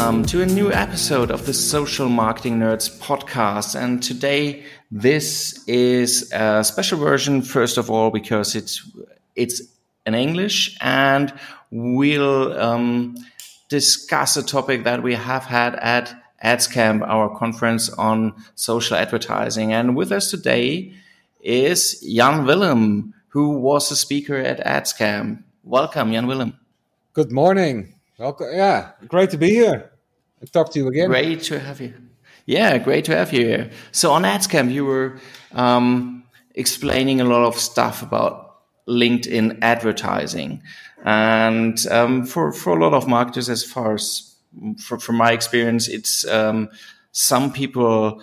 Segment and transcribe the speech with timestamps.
[0.00, 3.78] Welcome to a new episode of the Social Marketing Nerds podcast.
[3.78, 8.90] And today, this is a special version, first of all, because it's,
[9.36, 9.60] it's
[10.06, 11.34] in English and
[11.70, 13.14] we'll um,
[13.68, 19.74] discuss a topic that we have had at AdsCamp, our conference on social advertising.
[19.74, 20.94] And with us today
[21.42, 25.42] is Jan Willem, who was a speaker at AdsCamp.
[25.62, 26.58] Welcome, Jan Willem.
[27.12, 27.96] Good morning.
[28.18, 28.48] Welcome.
[28.52, 29.89] Yeah, great to be here
[30.46, 31.08] talk to you again.
[31.08, 31.94] Great to have you.
[32.46, 33.70] Yeah, great to have you here.
[33.92, 35.18] So on AdsCamp, you were
[35.52, 40.62] um, explaining a lot of stuff about LinkedIn advertising,
[41.04, 44.34] and um, for for a lot of marketers, as far as
[44.78, 46.68] for, from my experience, it's um,
[47.12, 48.22] some people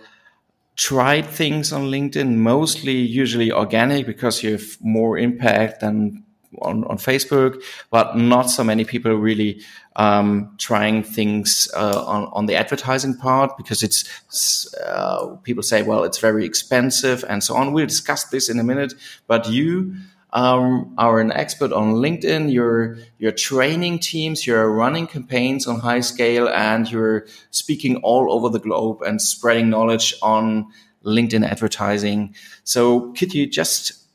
[0.75, 6.23] tried things on LinkedIn, mostly usually organic because you have more impact than
[6.62, 9.62] on, on Facebook, but not so many people really
[9.95, 16.04] um, trying things uh, on, on the advertising part because it's uh, people say, well,
[16.04, 17.73] it's very expensive and so on.
[17.73, 18.94] We'll discuss this in a minute,
[19.28, 19.95] but you
[20.31, 22.52] um, are an expert on LinkedIn.
[22.52, 24.45] You're you're training teams.
[24.45, 29.70] You're running campaigns on high scale, and you're speaking all over the globe and spreading
[29.70, 30.67] knowledge on
[31.04, 32.36] LinkedIn advertising.
[32.64, 34.06] So, could you just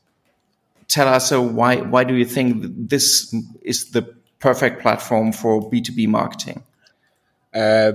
[0.93, 4.03] tell us so why why do you think this is the
[4.39, 6.63] perfect platform for B two B marketing?
[7.53, 7.91] Uh,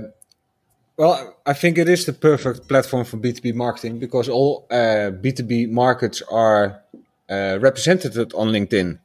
[0.97, 4.67] well, I think it is the perfect platform for B two B marketing because all
[4.71, 6.83] uh, B two B markets are
[7.31, 8.99] uh, represented on LinkedIn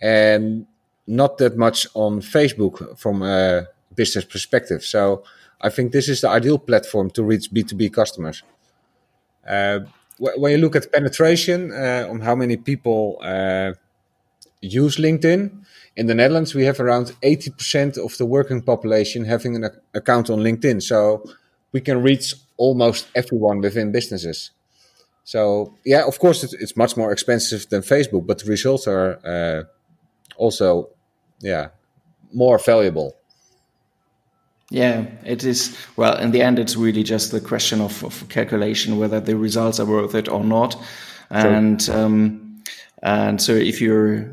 [0.00, 0.66] and
[1.06, 4.84] not that much on Facebook from a business perspective.
[4.84, 5.24] So
[5.60, 8.44] I think this is the ideal platform to reach B two B customers.
[10.20, 13.72] When you look at penetration uh, on how many people uh,
[14.60, 15.64] use LinkedIn,
[15.96, 20.40] in the Netherlands we have around 80% of the working population having an account on
[20.40, 20.82] LinkedIn.
[20.82, 21.24] So
[21.72, 24.50] we can reach almost everyone within businesses.
[25.24, 29.18] So yeah, of course it's, it's much more expensive than Facebook, but the results are
[29.24, 29.64] uh,
[30.36, 30.90] also
[31.40, 31.68] yeah
[32.32, 33.16] more valuable.
[34.70, 35.76] Yeah, it is.
[35.96, 39.80] Well, in the end, it's really just the question of, of calculation whether the results
[39.80, 40.80] are worth it or not.
[41.28, 42.62] And um,
[43.02, 44.30] and so if you're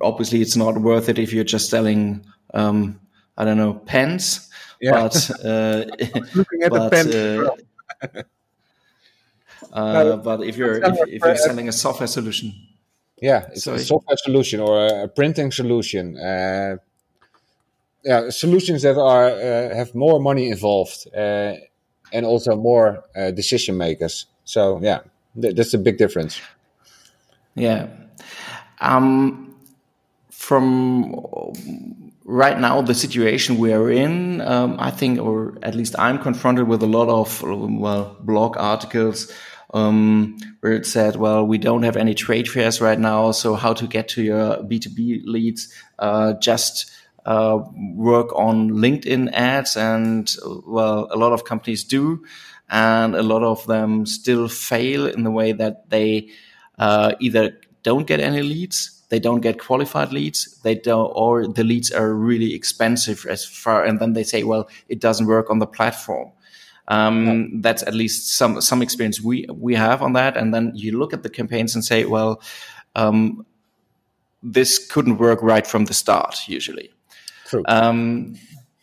[0.00, 2.24] obviously it's not worth it if you're just selling
[2.54, 3.00] um,
[3.36, 4.50] I don't know pens.
[4.80, 4.92] Yeah.
[4.92, 5.84] But uh,
[6.34, 7.54] looking at but, the
[8.00, 8.22] pen.
[9.72, 12.54] Uh, uh, but if you're if, if, you're selling a software solution,
[13.20, 13.78] yeah, it's Sorry.
[13.78, 16.16] a software solution or a, printing solution.
[18.04, 21.54] Yeah, solutions that are uh, have more money involved uh,
[22.12, 24.26] and also more uh, decision makers.
[24.44, 25.00] So yeah,
[25.40, 26.40] th- that's a big difference.
[27.54, 27.88] Yeah.
[28.80, 29.56] Um,
[30.30, 31.14] from
[32.24, 36.68] right now, the situation we are in, um, I think, or at least I'm confronted
[36.68, 39.32] with a lot of well blog articles
[39.72, 43.72] um, where it said, well, we don't have any trade fairs right now, so how
[43.74, 45.72] to get to your B2B leads?
[45.98, 46.90] Uh, just
[47.24, 47.58] uh,
[47.94, 50.34] work on LinkedIn ads, and
[50.66, 52.24] well, a lot of companies do,
[52.68, 56.28] and a lot of them still fail in the way that they
[56.78, 61.64] uh, either don't get any leads, they don't get qualified leads, they don't, or the
[61.64, 65.58] leads are really expensive as far, and then they say, well, it doesn't work on
[65.58, 66.30] the platform.
[66.88, 67.60] Um, yeah.
[67.60, 71.14] That's at least some some experience we we have on that, and then you look
[71.14, 72.40] at the campaigns and say, well.
[72.96, 73.44] Um,
[74.44, 76.92] this couldn't work right from the start usually.
[77.54, 77.62] True.
[77.68, 78.34] Um,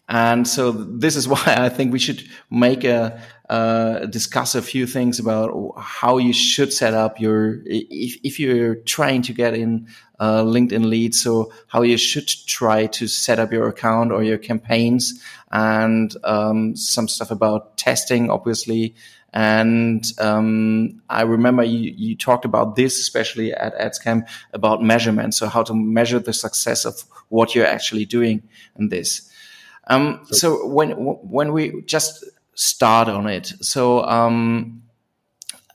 [0.07, 4.87] and so this is why I think we should make a uh, discuss a few
[4.87, 9.87] things about how you should set up your if, if you're trying to get in
[10.21, 11.21] uh, LinkedIn leads.
[11.21, 15.21] So how you should try to set up your account or your campaigns,
[15.51, 18.95] and um, some stuff about testing, obviously.
[19.33, 25.33] And um, I remember you, you talked about this, especially at AdsCamp, about measurement.
[25.33, 28.43] So how to measure the success of what you're actually doing
[28.77, 29.31] in this.
[29.87, 32.25] Um, so when when we just
[32.55, 34.83] start on it, so um,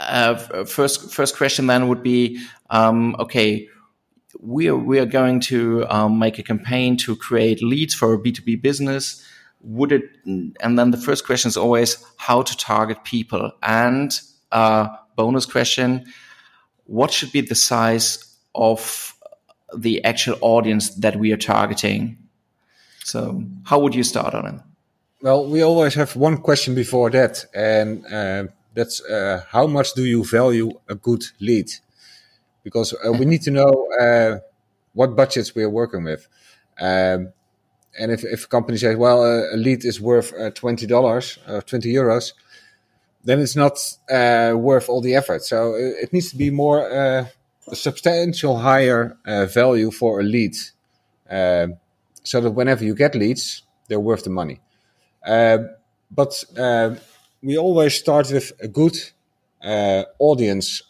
[0.00, 2.38] uh, first first question then would be
[2.70, 3.68] um, okay.
[4.38, 8.18] We are we are going to um, make a campaign to create leads for a
[8.18, 9.24] B two B business.
[9.66, 10.04] Would it?
[10.24, 13.52] And then the first question is always how to target people.
[13.62, 14.18] And
[14.52, 16.06] uh, bonus question:
[16.84, 18.24] What should be the size
[18.54, 19.16] of
[19.74, 22.18] the actual audience that we are targeting.
[23.04, 24.60] So, how would you start on it?
[25.22, 30.04] Well, we always have one question before that, and uh, that's uh, how much do
[30.04, 31.70] you value a good lead?
[32.62, 34.38] Because uh, we need to know uh,
[34.92, 36.26] what budgets we are working with.
[36.78, 37.32] Um,
[37.98, 41.38] and if, if a company says, well, uh, a lead is worth uh, twenty dollars
[41.48, 42.32] or twenty euros,
[43.24, 43.78] then it's not
[44.10, 45.42] uh, worth all the effort.
[45.42, 47.26] So uh, it needs to be more uh,
[47.68, 50.54] a substantial higher uh, value for a lead,
[51.30, 51.68] uh,
[52.22, 54.60] so that whenever you get leads, they're worth the money.
[55.26, 55.58] Uh,
[56.10, 56.44] but
[57.42, 58.96] we always start with a good
[60.18, 60.82] audience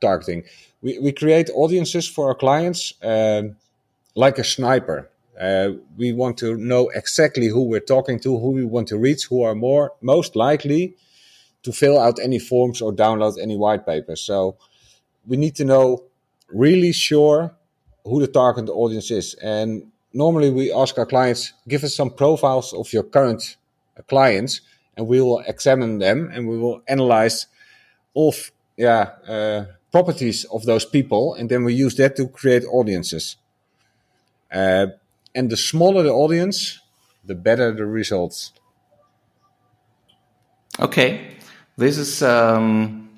[0.00, 0.42] targeting.
[0.82, 3.54] We, we create audiences for our clients um,
[4.16, 5.11] like a sniper.
[5.40, 9.26] Uh, we want to know exactly who we're talking to, who we want to reach,
[9.26, 10.94] who are more most likely
[11.62, 14.20] to fill out any forms or download any white papers.
[14.20, 14.56] So
[15.26, 16.04] we need to know
[16.48, 17.54] really sure
[18.04, 19.34] who the target audience is.
[19.34, 23.56] And normally we ask our clients, give us some profiles of your current
[24.08, 24.60] clients,
[24.96, 27.46] and we will examine them and we will analyze
[28.14, 33.36] of yeah uh, properties of those people, and then we use that to create audiences.
[34.50, 34.86] Uh,
[35.34, 36.80] and the smaller the audience,
[37.24, 38.52] the better the results.
[40.80, 41.36] Okay,
[41.76, 43.10] this is um,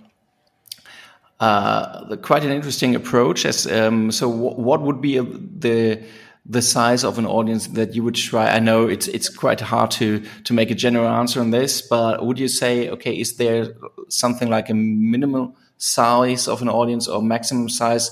[1.40, 3.44] uh, quite an interesting approach.
[3.44, 6.02] As um, so, what would be a, the
[6.46, 8.50] the size of an audience that you would try?
[8.50, 12.24] I know it's it's quite hard to to make a general answer on this, but
[12.26, 13.74] would you say, okay, is there
[14.08, 18.10] something like a minimal size of an audience or maximum size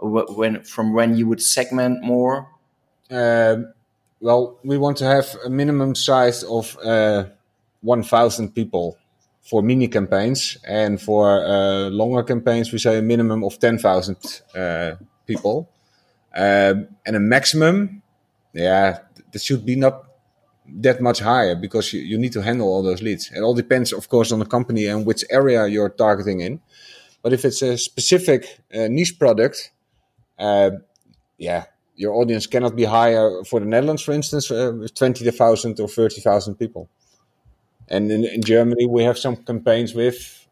[0.00, 2.51] when from when you would segment more?
[3.10, 3.56] Uh,
[4.20, 7.24] well, we want to have a minimum size of uh,
[7.82, 8.96] 1,000 people
[9.40, 14.16] for mini campaigns, and for uh, longer campaigns, we say a minimum of 10,000
[14.54, 14.92] uh,
[15.26, 15.68] people,
[16.34, 18.02] um, and a maximum,
[18.52, 19.00] yeah,
[19.32, 20.04] that should be not
[20.66, 23.30] that much higher because you, you need to handle all those leads.
[23.32, 26.60] It all depends, of course, on the company and which area you're targeting in.
[27.22, 29.72] But if it's a specific uh, niche product,
[30.38, 30.70] uh,
[31.38, 31.64] yeah,
[31.96, 36.88] your audience cannot be higher for the Netherlands, for instance, uh, 20,000 or 30,000 people.
[37.88, 40.48] And in, in, Germany, we have some campaigns with,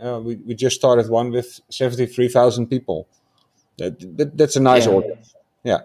[0.00, 3.08] uh, we, we just started one with 73,000 people.
[3.78, 4.92] That, that, that's a nice yeah.
[4.92, 5.34] audience.
[5.64, 5.78] Yeah.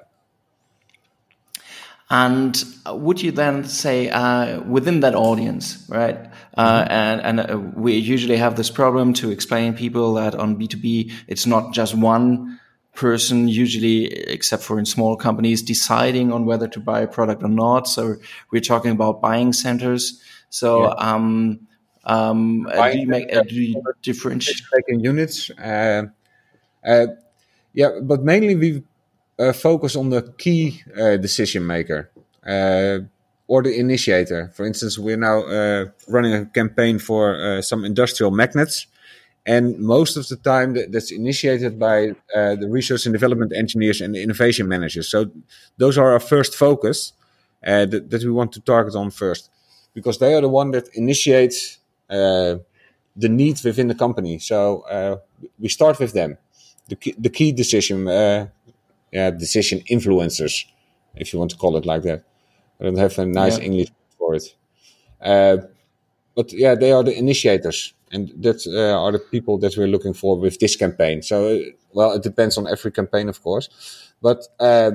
[2.10, 6.18] And would you then say uh, within that audience, right?
[6.56, 6.92] Uh, mm-hmm.
[6.92, 10.78] and and uh, we usually have this problem to explain people that on B two
[10.78, 12.60] B, it's not just one
[12.98, 17.50] person, usually except for in small companies, deciding on whether to buy a product or
[17.50, 17.88] not.
[17.88, 18.16] So
[18.52, 20.22] we're talking about buying centers.
[20.50, 20.94] So yeah.
[20.98, 21.60] um,
[22.04, 25.52] um, do you make uh, do you differentiate units?
[25.52, 26.08] Uh,
[26.84, 27.08] uh,
[27.74, 28.84] yeah, but mainly we
[29.38, 32.10] uh, focus on the key uh, decision maker
[32.46, 33.00] uh,
[33.48, 34.52] or the initiator.
[34.56, 38.88] For instance, we're now uh, running a campaign for uh, some industrial magnets.
[39.48, 44.14] And most of the time, that's initiated by uh, the research and development engineers and
[44.14, 45.08] the innovation managers.
[45.08, 45.32] So,
[45.78, 47.14] those are our first focus
[47.64, 49.50] that, that, we want to target on first,
[49.94, 51.80] because they are the one that initiates
[52.10, 54.38] the need within the company.
[54.40, 55.20] So,
[55.58, 56.38] we start with them
[56.88, 58.48] the key, the key decision uh,
[59.12, 60.66] yeah, decision influencers,
[61.16, 62.24] if you want to call it like that.
[62.80, 63.66] I don't have a nice yeah.
[63.66, 64.56] English for it.
[65.22, 65.58] Uh,
[66.36, 70.14] but yeah, they are the initiators, and that uh, are the people that we're looking
[70.14, 71.22] for with this campaign.
[71.22, 71.60] So, uh,
[71.94, 73.70] well, it depends on every campaign, of course.
[74.22, 74.92] But uh,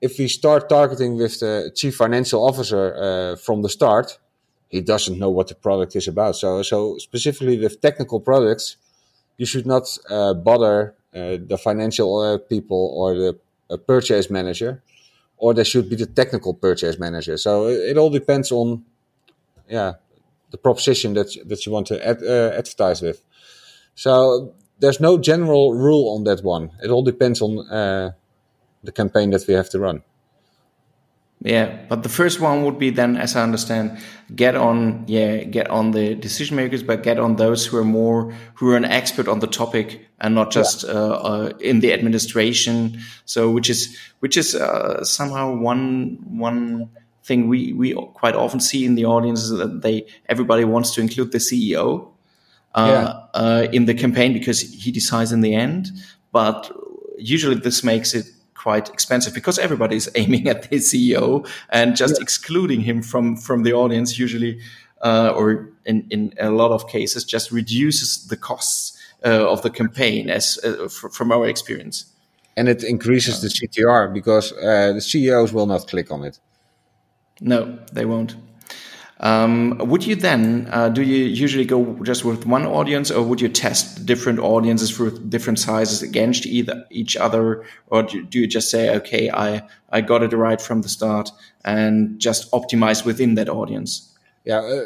[0.00, 4.18] if we start targeting with the chief financial officer uh, from the start,
[4.68, 6.36] he doesn't know what the product is about.
[6.36, 8.76] So, so specifically with technical products,
[9.36, 14.82] you should not uh, bother uh, the financial people or the purchase manager,
[15.36, 17.36] or there should be the technical purchase manager.
[17.36, 18.84] So it all depends on,
[19.68, 19.94] yeah,
[20.54, 23.24] the proposition that that you want to ad, uh, advertise with.
[23.94, 26.70] So there's no general rule on that one.
[26.80, 28.12] It all depends on uh,
[28.84, 30.02] the campaign that we have to run.
[31.44, 33.98] Yeah, but the first one would be then, as I understand,
[34.34, 38.32] get on, yeah, get on the decision makers, but get on those who are more,
[38.54, 40.94] who are an expert on the topic and not just yeah.
[40.94, 42.98] uh, uh, in the administration.
[43.26, 46.88] So, which is, which is uh, somehow one, one
[47.24, 51.00] thing we, we quite often see in the audience is that they, everybody wants to
[51.00, 52.10] include the CEO
[52.74, 53.40] uh, yeah.
[53.40, 55.90] Uh, in the campaign because he decides in the end.
[56.32, 56.70] But
[57.18, 62.16] usually this makes it quite expensive because everybody is aiming at the CEO and just
[62.16, 62.22] yeah.
[62.22, 64.58] excluding him from from the audience usually
[65.02, 69.70] uh, or in in a lot of cases just reduces the costs uh, of the
[69.70, 72.06] campaign as uh, from our experience.
[72.56, 76.38] And it increases the CTR because uh, the CEOs will not click on it.
[77.40, 78.36] No, they won't.
[79.20, 83.40] Um, would you then uh, do you usually go just with one audience, or would
[83.40, 88.70] you test different audiences for different sizes against either each other, or do, you just
[88.70, 91.30] say, okay, I I got it right from the start
[91.64, 94.14] and just optimize within that audience?
[94.44, 94.58] Yeah.
[94.58, 94.84] Uh,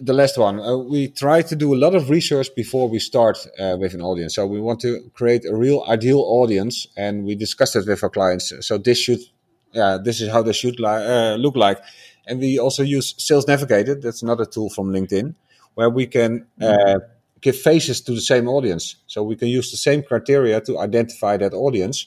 [0.00, 3.46] the last one, uh, we try to do a lot of research before we start
[3.58, 4.36] uh, with an audience.
[4.36, 8.08] So we want to create a real ideal audience, and we discuss it with our
[8.08, 8.52] clients.
[8.60, 9.20] So this should,
[9.72, 11.80] yeah, this is how they should li- uh, look like
[12.30, 13.96] and we also use Sales Navigator.
[13.96, 15.34] That's another tool from LinkedIn
[15.74, 17.00] where we can uh,
[17.40, 18.96] give faces to the same audience.
[19.08, 22.06] So we can use the same criteria to identify that audience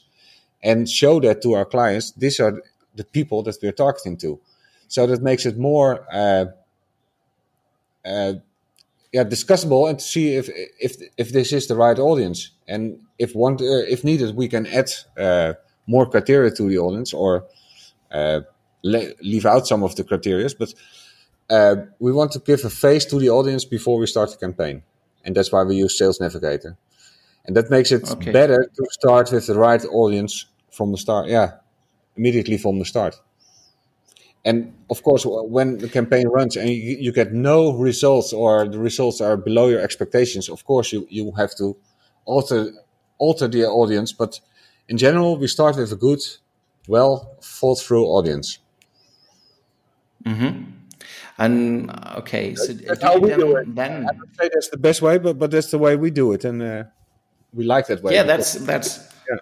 [0.62, 2.12] and show that to our clients.
[2.12, 2.62] These are
[2.94, 4.40] the people that we're targeting to.
[4.88, 6.46] So that makes it more, uh,
[8.06, 8.34] uh,
[9.12, 10.48] yeah, discussable and to see if
[10.80, 12.50] if if this is the right audience.
[12.66, 15.54] And if want, uh, if needed, we can add uh,
[15.86, 17.44] more criteria to the audience or
[18.10, 18.40] uh,
[18.82, 20.74] le- leave out some of the criteria, but
[21.50, 24.82] uh, we want to give a face to the audience before we start the campaign,
[25.24, 26.76] and that's why we use Sales Navigator,
[27.44, 28.32] and that makes it okay.
[28.32, 31.28] better to start with the right audience from the start.
[31.28, 31.52] Yeah,
[32.16, 33.20] immediately from the start.
[34.44, 38.78] And of course, when the campaign runs and you, you get no results or the
[38.78, 41.76] results are below your expectations, of course you, you have to
[42.26, 42.72] alter
[43.18, 44.12] alter the audience.
[44.12, 44.40] But
[44.88, 46.20] in general, we start with a good,
[46.88, 48.58] well thought through audience.
[50.24, 50.70] Mm-hmm.
[51.36, 53.74] And okay, so that's how we do it.
[53.74, 56.32] Then I don't say that's the best way, but but that's the way we do
[56.32, 56.84] it, and uh,
[57.52, 58.14] we like that way.
[58.14, 59.00] Yeah, that's that's.
[59.28, 59.38] Yeah.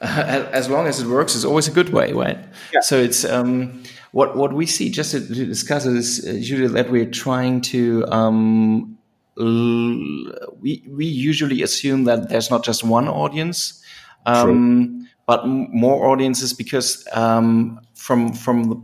[0.52, 2.38] as long as it works, it's always a good way, right?
[2.72, 2.80] Yeah.
[2.80, 6.90] So it's um, what what we see just to, to discuss is uh, usually that
[6.90, 8.98] we're trying to um,
[9.38, 13.82] we we usually assume that there's not just one audience,
[14.26, 18.80] um, but more audiences because um, from from the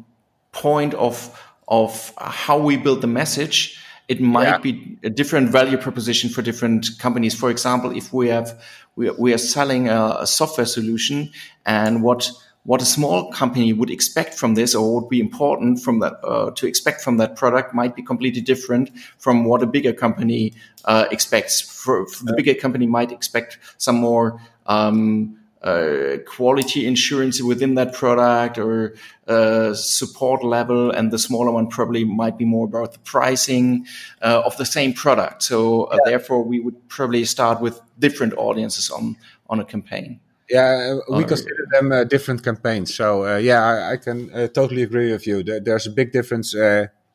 [0.52, 4.58] point of of how we build the message, it might yeah.
[4.58, 7.34] be a different value proposition for different companies.
[7.34, 8.62] For example, if we have
[8.96, 11.30] we, we are selling a, a software solution,
[11.64, 12.30] and what
[12.64, 16.50] what a small company would expect from this or would be important from that uh,
[16.52, 20.52] to expect from that product might be completely different from what a bigger company
[20.86, 21.60] uh, expects.
[21.60, 27.92] For, for, the bigger company might expect some more um, uh, quality insurance within that
[27.94, 28.94] product or
[29.28, 33.86] uh, support level, and the smaller one probably might be more about the pricing
[34.22, 35.42] uh, of the same product.
[35.42, 36.10] So uh, yeah.
[36.10, 39.16] therefore, we would probably start with different audiences on
[39.48, 40.20] on a campaign.
[40.50, 42.94] Yeah, uh, we consider them uh, different campaigns.
[42.94, 45.42] So yeah, I, I can totally agree with you.
[45.42, 46.54] There's a big difference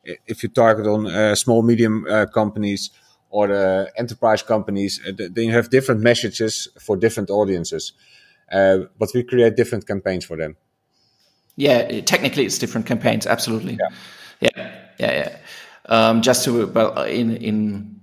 [0.04, 2.90] if you target on small medium companies
[3.30, 5.00] or the enterprise companies.
[5.16, 7.92] then you have different messages for different audiences.
[8.50, 10.56] Uh, but we create different campaigns for them.
[11.56, 13.26] Yeah, technically it's different campaigns.
[13.26, 13.78] Absolutely.
[13.78, 13.88] Yeah,
[14.40, 15.12] yeah, yeah.
[15.12, 15.36] yeah.
[15.86, 17.99] Um, just to well, in in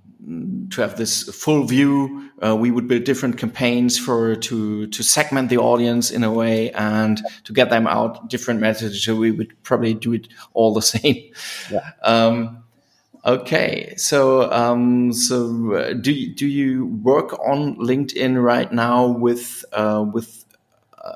[0.72, 5.50] to have this full view, uh, we would build different campaigns for to to segment
[5.50, 9.04] the audience in a way and to get them out different messages.
[9.04, 11.32] So we would probably do it all the same.
[11.72, 11.92] Yeah.
[12.04, 12.64] Um,
[13.24, 19.64] okay, so um, so uh, do you, do you work on LinkedIn right now with
[19.72, 20.44] uh, with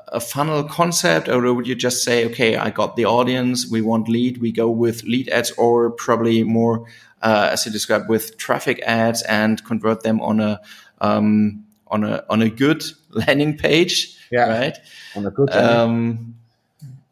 [0.08, 4.08] a funnel concept, or would you just say, okay, I got the audience, we want
[4.08, 6.86] lead, we go with lead ads, or probably more,
[7.22, 10.60] uh, as you described, with traffic ads and convert them on a
[11.00, 14.78] um, on a on a good landing page, yeah, right?
[15.16, 15.50] On a good.
[15.50, 16.34] Um,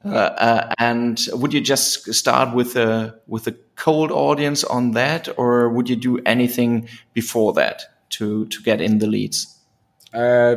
[0.03, 5.29] uh, uh, and would you just start with a with a cold audience on that,
[5.37, 9.59] or would you do anything before that to to get in the leads?
[10.15, 10.57] Uh,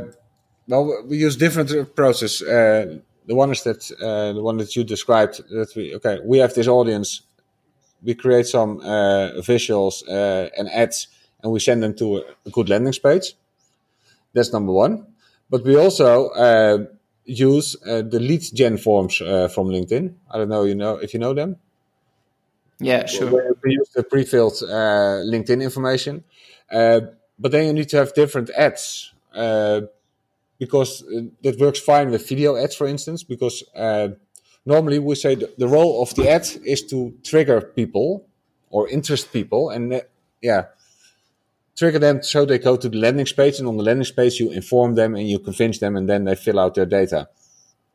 [0.68, 2.42] well, we use different process.
[2.42, 6.38] Uh, the one is that uh, the one that you described that we okay we
[6.38, 7.22] have this audience,
[8.04, 11.08] we create some uh, visuals uh, and ads,
[11.42, 13.36] and we send them to a, good landing page.
[14.34, 15.08] That's number one.
[15.50, 16.86] But we also uh,
[17.26, 20.14] use uh, the lead gen forms from LinkedIn.
[20.32, 21.58] I don't know you know if you know them.
[22.80, 23.56] Yeah, sure.
[23.64, 26.24] We use the pre-filled LinkedIn information,
[26.70, 29.14] but then you need to have different ads
[30.60, 31.04] because
[31.44, 34.10] that works fine with video ads, for instance, because uh,
[34.66, 38.26] normally we say the, the, role of the ad is to trigger people
[38.70, 40.02] or interest people and uh,
[40.42, 40.66] yeah,
[41.76, 44.52] trigger them so they go to the landing page and on the landing page you
[44.52, 47.30] inform them and you convince them and then they fill out their data.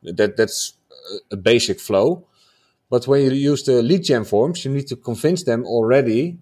[0.03, 0.73] That That's
[1.31, 2.25] a basic flow.
[2.89, 6.39] But when you use the lead gen forms, you need to convince them already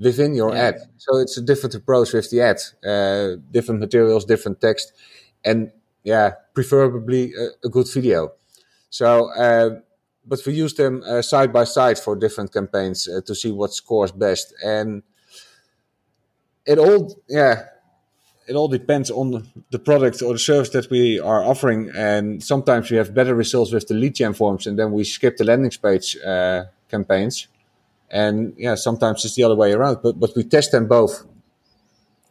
[0.00, 0.68] within your yeah.
[0.68, 0.76] ad.
[0.96, 4.92] So it's a different approach with the ad, uh, different materials, different text
[5.44, 5.70] and
[6.04, 8.32] yeah, preferably a, a good video.
[8.90, 9.80] So uh,
[10.28, 13.72] but we use them uh, side by side for different campaigns uh, to see what
[13.72, 14.54] scores best.
[14.64, 15.02] And
[16.66, 17.64] it all, yeah,
[18.46, 21.90] it all depends on the product or the service that we are offering.
[21.96, 25.38] And sometimes we have better results with the lead gen forms, and then we skip
[25.38, 27.48] the landing page uh, campaigns.
[28.10, 29.98] And yeah, sometimes it's the other way around.
[30.02, 31.26] But but we test them both.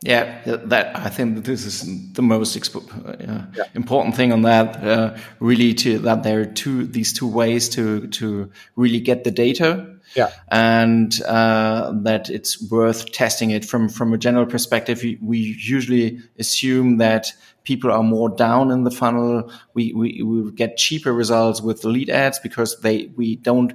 [0.02, 3.64] Yeah, that I think this is the most uh, yeah.
[3.74, 4.84] important thing on that.
[4.84, 9.32] Uh, really, to that there are two these two ways to to really get the
[9.32, 9.96] data.
[10.16, 15.02] Yeah, and uh, that it's worth testing it from from a general perspective.
[15.02, 19.52] We, we, usually assume that people are more down in the funnel.
[19.74, 23.74] We we, we get cheaper results with the lead ads because they we don't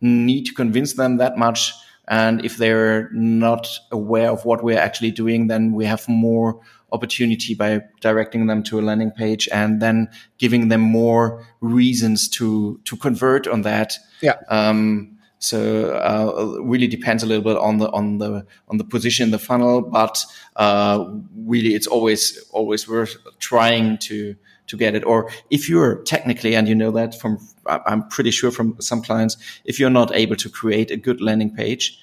[0.00, 1.72] need to convince them that much
[2.10, 6.60] and if they're not aware of what we're actually doing, then we have more
[6.92, 12.80] opportunity by directing them to a landing page and then giving them more reasons to
[12.84, 13.94] to convert on that.
[14.20, 14.34] Yeah.
[14.48, 19.26] Um, so uh, really depends a little bit on the on the on the position
[19.26, 20.22] in the funnel, but
[20.56, 21.04] uh,
[21.36, 24.34] really it's always always worth trying to
[24.70, 25.04] to get it.
[25.04, 29.36] Or if you're technically, and you know that from, I'm pretty sure from some clients,
[29.64, 31.99] if you're not able to create a good landing page,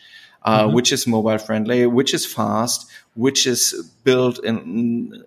[0.47, 0.75] uh, mm-hmm.
[0.75, 5.23] which is mobile friendly, which is fast, which is built in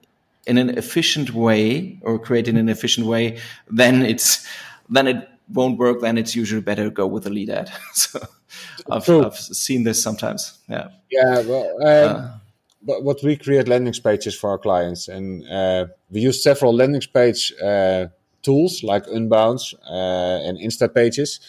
[0.47, 4.47] in an efficient way or created in an efficient way, then it's
[4.89, 6.01] then it won't work.
[6.01, 7.71] Then it's usually better to go with a lead ad.
[7.93, 8.19] so
[8.91, 10.59] I've, I've, seen this sometimes.
[10.69, 10.89] Yeah.
[11.11, 11.43] Yeah.
[11.43, 11.69] Well.
[11.83, 12.31] Um, uh,
[12.83, 17.03] but what we create landing pages for our clients, and uh, we use several landing
[17.13, 18.07] page uh,
[18.43, 21.41] tools like Unbounce uh, and Insta Pages,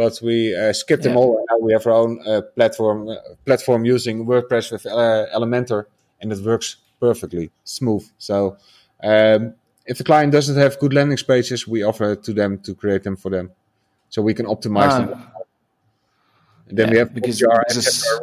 [0.00, 1.10] but we uh, skipped yeah.
[1.10, 1.44] them all.
[1.50, 2.98] Now we have our own uh, platform
[3.44, 4.84] platform using WordPress with
[5.36, 5.82] Elementor,
[6.20, 8.04] and it works perfectly smooth.
[8.18, 8.56] So.
[9.02, 9.54] Um,
[9.86, 13.16] if the client doesn't have good landing pages, we offer to them to create them
[13.16, 13.50] for them,
[14.08, 14.98] so we can optimize ah.
[15.00, 15.10] them.
[16.68, 17.64] And then yeah, we have because are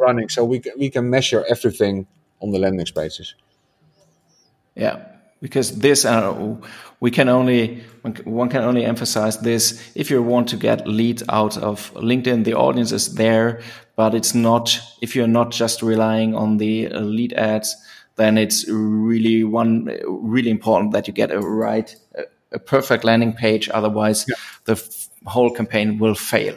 [0.00, 2.06] running, so we can, we can measure everything
[2.40, 3.34] on the landing pages.
[4.74, 5.04] Yeah,
[5.40, 6.56] because this uh,
[7.00, 7.82] we can only
[8.24, 12.44] one can only emphasize this if you want to get lead out of LinkedIn.
[12.44, 13.60] The audience is there,
[13.96, 17.76] but it's not if you're not just relying on the uh, lead ads.
[18.16, 21.94] Then it's really one really important that you get a right
[22.52, 23.68] a perfect landing page.
[23.72, 24.34] Otherwise, yeah.
[24.64, 26.56] the f- whole campaign will fail.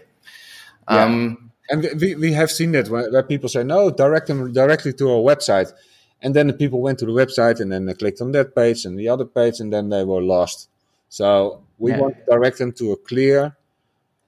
[0.89, 1.04] Yeah.
[1.04, 5.10] Um, and we, we have seen that where, people say, no, direct them directly to
[5.10, 5.72] our website.
[6.21, 8.86] And then the people went to the website and then they clicked on that page
[8.86, 10.69] and the other page and then they were lost.
[11.10, 11.99] So we yeah.
[11.99, 13.57] want to direct them to a clear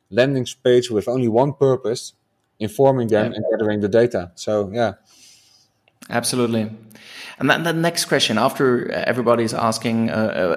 [0.10, 2.14] landing page with only one purpose,
[2.60, 3.38] informing them yeah.
[3.38, 4.32] and gathering the data.
[4.36, 4.94] So, yeah.
[6.10, 6.72] Absolutely.
[7.40, 10.14] And then the next question, after everybody's asking uh,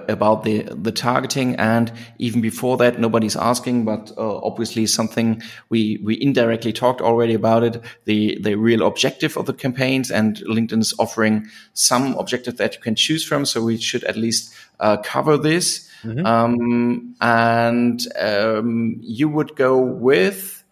[0.09, 5.43] uh, about the the targeting, and even before that, nobody's asking, but uh, obviously something
[5.69, 7.81] we we indirectly talked already about it.
[8.05, 12.81] The the real objective of the campaigns, and LinkedIn is offering some objective that you
[12.81, 13.47] can choose from.
[13.47, 15.89] So we should at least uh, cover this.
[16.03, 16.27] Mm-hmm.
[16.27, 20.63] Um, and um, you would go with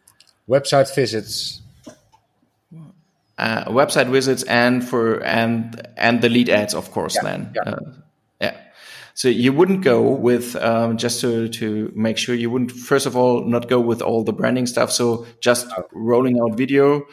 [0.48, 1.62] website visits
[3.38, 7.16] uh, website visits and for and and the lead ads, of course.
[7.16, 7.62] Yeah, then, yeah.
[7.62, 7.80] Uh,
[8.40, 8.56] yeah.
[9.14, 13.16] So you wouldn't go with um, just to to make sure you wouldn't first of
[13.16, 14.90] all not go with all the branding stuff.
[14.92, 15.84] So just oh.
[15.92, 17.06] rolling out video,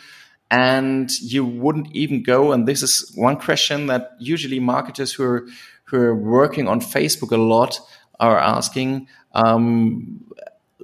[0.49, 2.51] and you wouldn't even go.
[2.51, 5.47] And this is one question that usually marketers who are
[5.85, 7.79] who are working on Facebook a lot
[8.19, 9.07] are asking.
[9.33, 10.21] Um,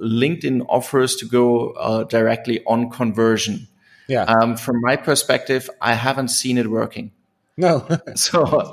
[0.02, 3.68] LinkedIn offers to go uh, directly on conversion.
[4.08, 4.22] Yeah.
[4.22, 7.12] Um, from my perspective, I haven't seen it working.
[7.56, 7.86] No.
[8.14, 8.72] so,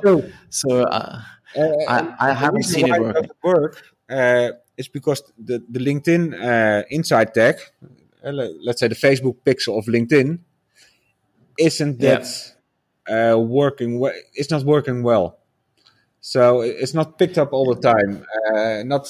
[0.50, 1.22] so uh,
[1.56, 3.26] uh, I, I haven't seen it working.
[3.26, 7.56] It work uh, is because the the LinkedIn uh, Insight tag,
[8.24, 8.32] uh,
[8.64, 10.40] let's say the Facebook pixel of LinkedIn,
[11.60, 12.54] isn't that
[13.08, 13.34] yeah.
[13.34, 14.00] Uh, working?
[14.00, 14.14] well.
[14.34, 15.38] it's not working well.
[16.22, 18.26] So it's not picked up all the time.
[18.88, 19.08] not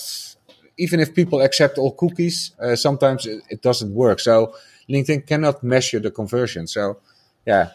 [0.78, 4.20] even if people accept all cookies, sometimes it, it doesn't work.
[4.20, 4.54] So
[4.90, 6.68] LinkedIn cannot measure the conversion.
[6.68, 7.00] So,
[7.46, 7.72] yeah.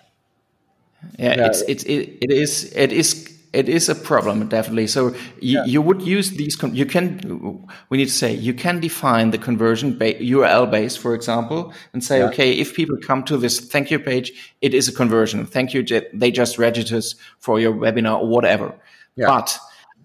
[1.19, 1.47] Yeah, yeah.
[1.47, 4.87] it's it, it it is it is it is a problem definitely.
[4.87, 5.09] So
[5.41, 5.65] you, yeah.
[5.65, 6.57] you would use these.
[6.73, 7.67] you can.
[7.89, 12.05] We need to say you can define the conversion ba- URL base, for example, and
[12.05, 12.27] say, yeah.
[12.27, 15.47] okay, if people come to this thank you page, it is a conversion.
[15.47, 15.83] Thank you.
[16.13, 17.05] They just registered
[17.39, 18.75] for your webinar or whatever.
[19.17, 19.59] But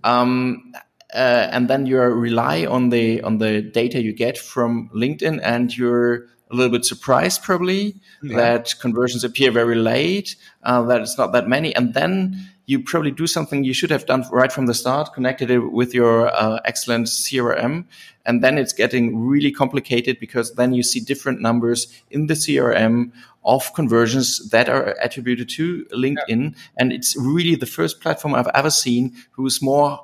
[0.03, 0.73] um,
[1.13, 5.75] uh, and then you rely on the on the data you get from LinkedIn, and
[5.75, 8.37] you're a little bit surprised probably yeah.
[8.37, 13.11] that conversions appear very late, uh, that it's not that many, and then you probably
[13.11, 16.59] do something you should have done right from the start, connected it with your uh,
[16.65, 17.85] excellent CRM.
[18.25, 23.11] And then it's getting really complicated because then you see different numbers in the CRM
[23.43, 26.53] of conversions that are attributed to LinkedIn.
[26.53, 26.59] Yeah.
[26.77, 30.03] And it's really the first platform I've ever seen who's more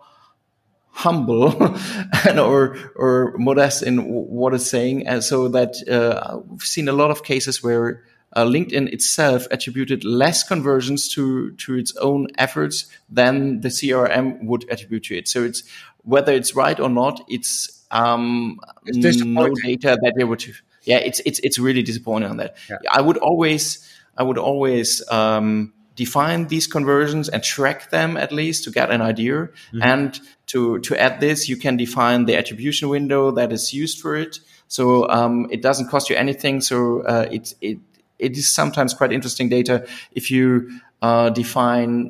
[0.92, 1.56] humble
[2.28, 6.94] and or or modest in what it's saying and so that uh, we've seen a
[6.94, 12.88] lot of cases where uh, LinkedIn itself attributed less conversions to to its own efforts
[13.10, 15.28] than the CRM would attribute to it.
[15.28, 15.64] So it's
[16.04, 20.44] whether it's right or not, it's um, it's no data that they would.
[20.84, 22.56] Yeah, it's it's it's really disappointing on that.
[22.70, 22.78] Yeah.
[22.90, 28.64] I would always I would always um, define these conversions and track them at least
[28.64, 29.34] to get an idea.
[29.34, 29.82] Mm-hmm.
[29.82, 34.16] And to to add this, you can define the attribution window that is used for
[34.16, 34.40] it.
[34.68, 36.62] So um, it doesn't cost you anything.
[36.62, 37.80] So uh, it it
[38.20, 40.70] it is sometimes quite interesting data if you
[41.02, 42.10] uh, define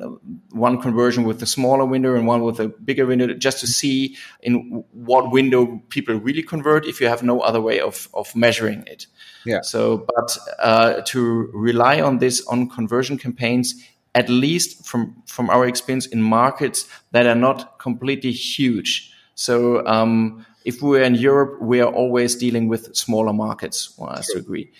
[0.50, 4.16] one conversion with a smaller window and one with a bigger window just to see
[4.42, 8.84] in what window people really convert if you have no other way of, of measuring
[8.86, 9.06] it.
[9.46, 9.62] Yeah.
[9.62, 13.74] So, but uh, to rely on this on conversion campaigns,
[14.14, 19.10] at least from, from our experience in markets that are not completely huge.
[19.34, 23.94] So, um, if we're in Europe, we are always dealing with smaller markets.
[23.98, 24.70] Well, I to agree.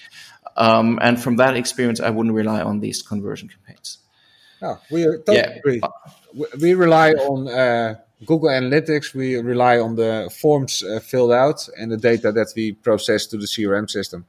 [0.56, 3.98] Um, and from that experience, I wouldn't rely on these conversion campaigns.
[4.60, 5.50] No, we totally yeah.
[5.50, 5.80] agree.
[6.60, 9.14] We rely on uh, Google Analytics.
[9.14, 13.36] We rely on the forms uh, filled out and the data that we process to
[13.36, 14.24] the CRM system,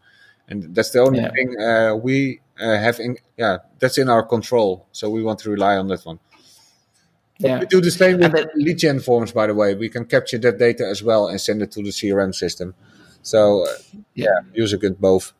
[0.47, 1.29] and that's the only yeah.
[1.31, 2.99] thing uh, we uh, have.
[2.99, 4.87] In, yeah, that's in our control.
[4.91, 6.19] So we want to rely on that one.
[7.39, 7.59] But yeah.
[7.59, 9.75] we do the same with then, lead gen forms, by the way.
[9.75, 12.73] We can capture that data as well and send it to the CRM system.
[13.21, 15.33] So uh, yeah, user can both.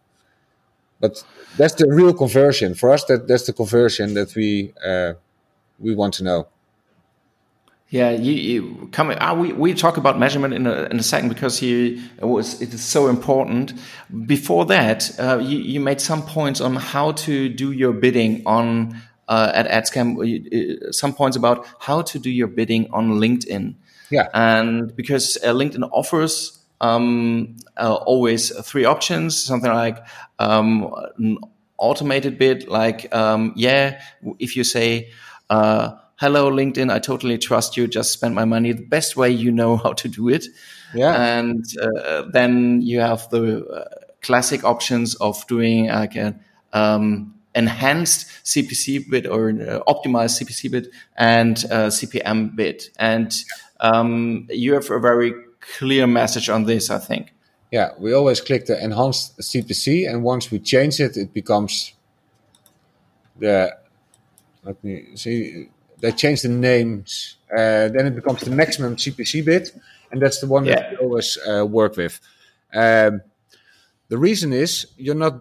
[1.04, 1.22] But
[1.58, 3.04] that's the real conversion for us.
[3.10, 5.16] That that's the conversion that we uh,
[5.78, 6.48] we want to know.
[7.90, 9.10] Yeah, you, you come.
[9.10, 12.62] Uh, we we talk about measurement in a, in a second because you it was
[12.62, 13.74] it is so important.
[14.26, 18.96] Before that, uh, you you made some points on how to do your bidding on
[19.28, 20.12] uh, at AdsCamp.
[20.24, 23.76] Uh, some points about how to do your bidding on LinkedIn.
[24.10, 30.06] Yeah, and because uh, LinkedIn offers um, uh, always three options, something like
[30.40, 31.38] um, an
[31.78, 34.02] automated bid, like, um, yeah,
[34.40, 35.10] if you say,
[35.50, 39.52] uh, hello, LinkedIn, I totally trust you, just spend my money the best way you
[39.52, 40.46] know how to do it.
[40.94, 41.38] Yeah.
[41.38, 43.86] And uh, then you have the uh,
[44.22, 46.40] classic options of doing like an
[46.72, 52.84] um, enhanced CPC bid or uh, optimized CPC bid and uh, CPM bid.
[52.98, 53.36] And
[53.80, 55.34] um, you have a very
[55.78, 57.34] clear message on this, I think.
[57.72, 61.94] Yeah, we always click the enhanced CPC, and once we change it, it becomes
[63.40, 63.76] the.
[64.64, 65.70] Let me see.
[66.00, 67.38] They change the names.
[67.52, 69.72] Uh, then it becomes the maximum CPC bid,
[70.12, 70.76] and that's the one yeah.
[70.76, 72.20] that we always uh, work with.
[72.74, 73.22] Um,
[74.10, 75.34] the reason is you're not.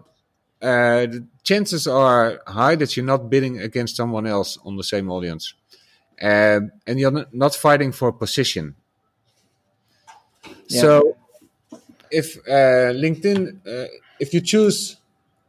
[0.59, 5.11] Uh, the chances are high that you're not bidding against someone else on the same
[5.11, 5.53] audience,
[6.21, 8.75] um, and you're not fighting for a position.
[10.67, 11.17] So
[12.13, 13.87] if uh, LinkedIn, uh,
[14.19, 14.97] if you choose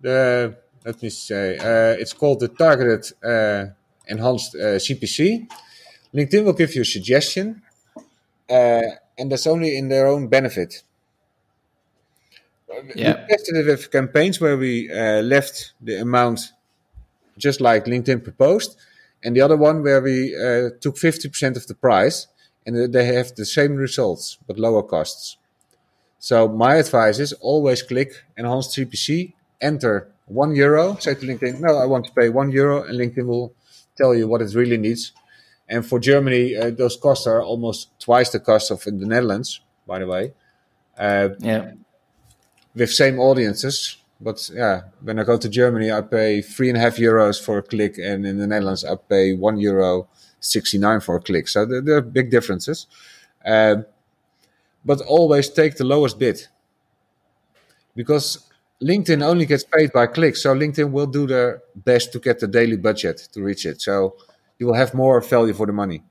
[0.00, 3.66] the, let me say, uh, it's called the targeted uh,
[4.08, 5.54] enhanced CPC, uh,
[6.14, 7.62] LinkedIn will give you a suggestion,
[8.48, 8.82] uh,
[9.18, 10.82] and that's only in their own benefit.
[12.94, 13.22] Yeah.
[13.22, 16.52] We tested it with campaigns where we left the amount
[17.36, 18.76] just like LinkedIn proposed,
[19.22, 20.30] and the other one where we
[20.80, 22.26] took 50% of the price
[22.66, 25.36] and they have the same results but lower costs.
[26.18, 31.76] So my advice is always click enhanced CPC, enter one euro, say to LinkedIn, no,
[31.76, 33.52] I want to pay one euro, and LinkedIn will
[33.96, 35.12] tell you what it really needs.
[35.68, 39.60] And for Germany, uh, those costs are almost twice the cost of in the Netherlands,
[39.86, 40.32] by the way.
[40.98, 41.72] Uh, yeah.
[42.74, 46.80] With same audiences, but yeah, when I go to Germany, I pay three and a
[46.80, 50.08] half euros for a click, and in the Netherlands, I pay one euro
[50.44, 51.48] 69 for a click.
[51.48, 52.86] So there, there are big differences.
[53.44, 53.76] Uh,
[54.84, 56.46] but always take the lowest bid
[57.96, 58.50] because
[58.82, 60.42] LinkedIn only gets paid by clicks.
[60.42, 63.80] So LinkedIn will do their best to get the daily budget to reach it.
[63.80, 64.16] So
[64.58, 66.02] you will have more value for the money.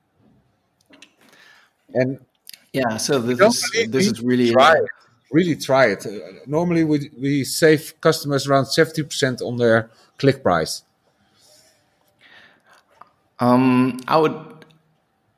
[1.94, 2.20] And
[2.72, 4.86] yeah, so this is this is really try it.
[5.32, 6.06] really try it.
[6.06, 6.18] Uh,
[6.48, 10.84] normally we we save customers around seventy percent on their click price.
[13.44, 14.66] Um, I would,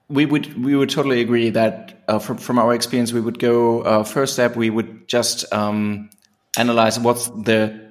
[0.10, 3.82] we would, we would totally agree that uh, from from our experience, we would go
[3.82, 4.56] uh, first step.
[4.56, 6.10] We would just um,
[6.58, 7.86] analyze what's the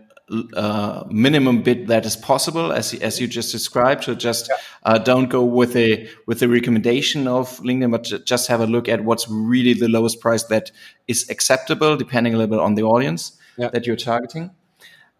[0.55, 4.05] uh, minimum bid that is possible, as as you just described.
[4.05, 4.53] So just
[4.85, 8.89] uh, don't go with a with the recommendation of LinkedIn, but just have a look
[8.89, 10.71] at what's really the lowest price that
[11.09, 13.69] is acceptable, depending a little bit on the audience yeah.
[13.71, 14.51] that you're targeting.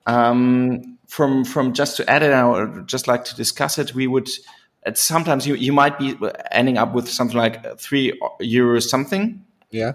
[0.07, 3.95] Um, from from just to add it, I would just like to discuss it.
[3.95, 4.29] We would
[4.95, 6.17] sometimes you you might be
[6.51, 9.45] ending up with something like three euros something.
[9.71, 9.93] Yeah.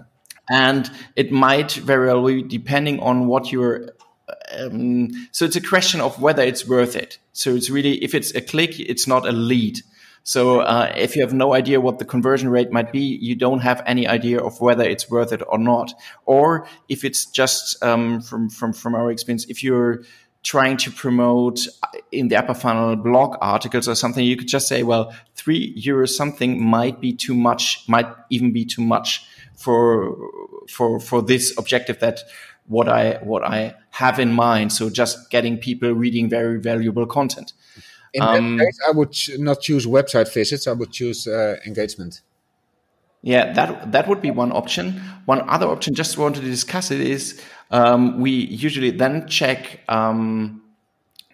[0.50, 3.92] And it might very well be depending on what you're
[4.58, 7.18] um, so it's a question of whether it's worth it.
[7.32, 9.80] So it's really, if it's a click, it's not a lead.
[10.22, 13.60] So uh, if you have no idea what the conversion rate might be, you don't
[13.60, 15.92] have any idea of whether it's worth it or not.
[16.26, 20.02] Or if it's just um, from from from our experience, if you're
[20.42, 21.60] trying to promote
[22.12, 26.10] in the upper funnel blog articles or something, you could just say, well, three euros
[26.10, 29.24] something might be too much, might even be too much
[29.56, 30.16] for
[30.68, 32.20] for for this objective that
[32.66, 34.72] what I what I have in mind.
[34.72, 37.52] So just getting people reading very valuable content.
[38.12, 40.66] In um, that case, I would not choose website visits.
[40.66, 42.22] I would choose uh, engagement.
[43.22, 45.00] Yeah, that that would be one option.
[45.26, 50.62] One other option, just wanted to discuss it, is um, we usually then check um,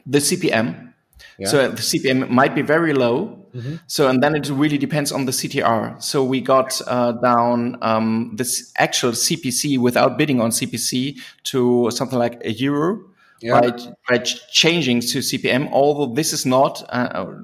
[0.05, 0.93] the CPM.
[1.39, 1.49] Yeah.
[1.49, 3.77] So the CPM might be very low, Mm-hmm.
[3.87, 6.03] So, and then it really depends on the CTR.
[6.03, 12.19] So we got uh, down um, this actual CPC without bidding on CPC to something
[12.19, 13.01] like a euro
[13.41, 13.61] yeah.
[13.61, 13.71] by,
[14.09, 15.71] by changing to CPM.
[15.73, 17.35] Although this is not a,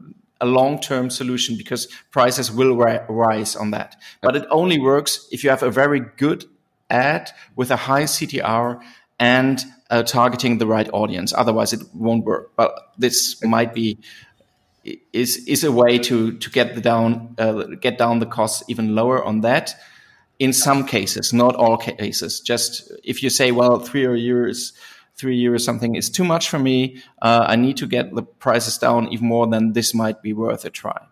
[0.41, 3.97] a long-term solution because prices will ri- rise on that.
[4.21, 6.45] But it only works if you have a very good
[6.93, 8.81] ad with a high CTR
[9.19, 11.33] and uh, targeting the right audience.
[11.37, 12.53] Otherwise, it won't work.
[12.57, 13.99] But this might be
[15.13, 18.95] is is a way to to get the down uh, get down the costs even
[18.95, 19.75] lower on that.
[20.39, 22.41] In some cases, not all cases.
[22.41, 24.73] Just if you say, well, three or years,
[25.15, 27.01] three years something is too much for me.
[27.21, 29.47] Uh, I need to get the prices down even more.
[29.47, 31.07] Then this might be worth a try.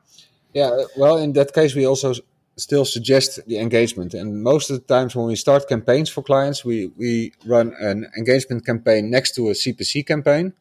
[0.52, 2.12] Yeah, well, in that case, we also
[2.60, 4.14] still suggest the engagement.
[4.14, 8.06] And most of the times when we start campaigns for clients, we, we run an
[8.16, 10.52] engagement campaign next to a CPC campaign.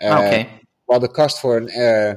[0.00, 2.16] Uh, okay while the cost for an uh,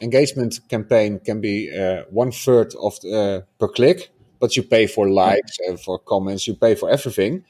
[0.00, 4.86] engagement campaign can be uh, one third of the, uh, per click, but you pay
[4.86, 7.44] for likes and for comments, you pay for everything.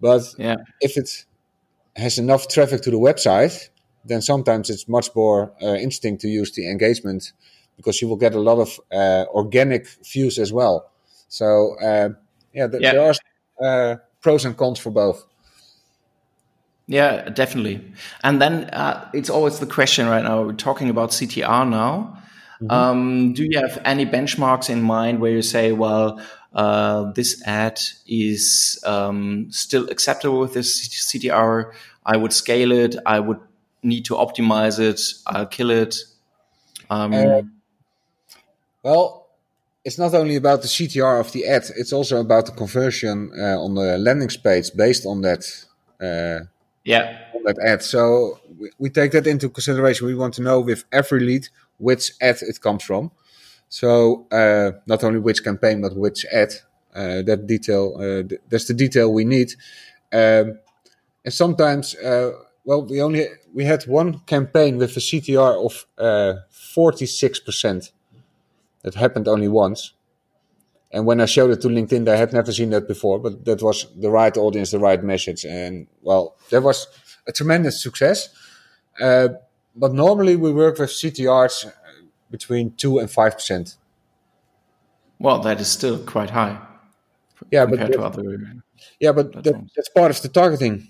[0.00, 0.56] But yeah.
[0.80, 1.24] if it
[1.96, 3.68] has enough traffic to the website,
[4.04, 7.32] then sometimes it's much more uh, interesting to use the engagement
[7.76, 10.90] because you will get a lot of uh, organic views as well.
[11.28, 12.10] So uh,
[12.52, 13.12] yeah, th- yeah, there
[13.60, 15.24] are pros and cons for both.
[16.88, 17.82] Yeah, definitely.
[18.22, 20.42] And then uh, it's always the question right now.
[20.42, 22.18] We're talking about CTR now.
[22.62, 22.70] Mm-hmm.
[22.70, 26.20] Um, do you have any benchmarks in mind where you say, well,
[26.54, 31.72] uh, this ad is um, still acceptable with this CTR?
[32.04, 32.96] I would scale it.
[33.04, 33.40] I would
[33.82, 35.00] need to optimize it.
[35.26, 35.96] I'll kill it.
[36.88, 37.42] Um, uh,
[38.86, 39.26] well,
[39.84, 43.64] it's not only about the CTR of the ad; it's also about the conversion uh,
[43.64, 45.42] on the landing page based on that
[46.00, 46.46] uh,
[46.84, 47.18] yeah.
[47.44, 47.82] that ad.
[47.82, 50.06] So we, we, take that into consideration.
[50.06, 53.10] We want to know with every lead which ad it comes from.
[53.68, 56.52] So uh, not only which campaign but which ad
[56.94, 59.50] uh, that detail uh, th- that's the detail we need.
[60.12, 60.58] Um,
[61.24, 62.32] and sometimes uh,
[62.64, 67.95] well we only we had one campaign with a ctr of 46% uh,
[68.86, 69.92] that happened only once
[70.92, 73.62] and when I showed it to LinkedIn, they had never seen that before, but that
[73.62, 75.44] was the right audience, the right message.
[75.44, 76.86] And well, that was
[77.26, 78.28] a tremendous success.
[79.00, 79.28] Uh,
[79.74, 81.70] but normally we work with CTRs
[82.30, 83.76] between 2 and 5%.
[85.18, 86.58] Well, that is still quite high.
[87.50, 88.62] Yeah, but other,
[88.98, 90.88] yeah, but that, that's part of the targeting.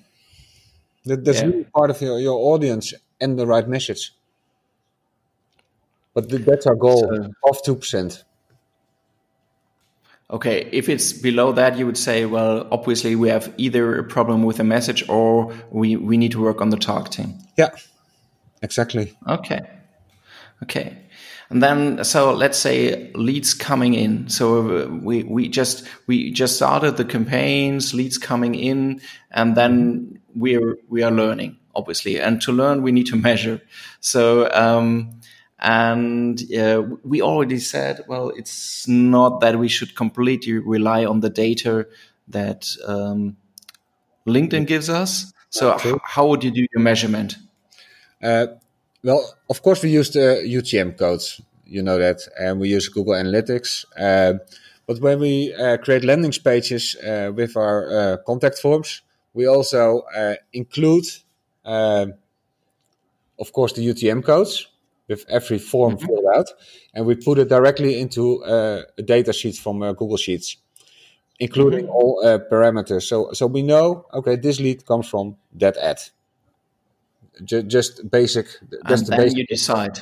[1.04, 1.46] That, that's yeah.
[1.46, 4.12] really part of your, your audience and the right message.
[6.16, 8.24] But that's our goal so, of 2%.
[10.30, 14.42] Okay, if it's below that, you would say, well, obviously we have either a problem
[14.42, 17.38] with the message or we, we need to work on the targeting.
[17.58, 17.68] Yeah,
[18.62, 19.14] exactly.
[19.28, 19.60] Okay.
[20.62, 20.96] Okay.
[21.50, 24.30] And then, so let's say leads coming in.
[24.30, 29.02] So uh, we, we just, we just started the campaigns, leads coming in,
[29.32, 32.18] and then we are, we are learning, obviously.
[32.18, 33.60] And to learn, we need to measure.
[34.00, 35.20] So, um,
[35.58, 41.30] and uh, we already said, well, it's not that we should completely rely on the
[41.30, 41.86] data
[42.28, 43.36] that um,
[44.26, 45.32] LinkedIn gives us.
[45.50, 45.94] So, okay.
[46.04, 47.36] how would you do your measurement?
[48.22, 48.48] Uh,
[49.02, 53.14] well, of course, we use the UTM codes, you know that, and we use Google
[53.14, 53.86] Analytics.
[53.98, 54.38] Uh,
[54.86, 60.02] but when we uh, create landing pages uh, with our uh, contact forms, we also
[60.52, 61.06] include
[63.38, 64.66] of course, the UTM codes
[65.08, 66.06] with every form mm-hmm.
[66.06, 66.46] filled out,
[66.94, 70.56] and we put it directly into uh, a data sheet from uh, Google Sheets,
[71.38, 71.94] including mm-hmm.
[71.94, 73.02] all uh, parameters.
[73.02, 76.00] So, so we know, okay, this lead comes from that ad.
[77.44, 78.46] J- just basic.
[78.82, 79.38] That's and the then basic.
[79.38, 79.98] you decide.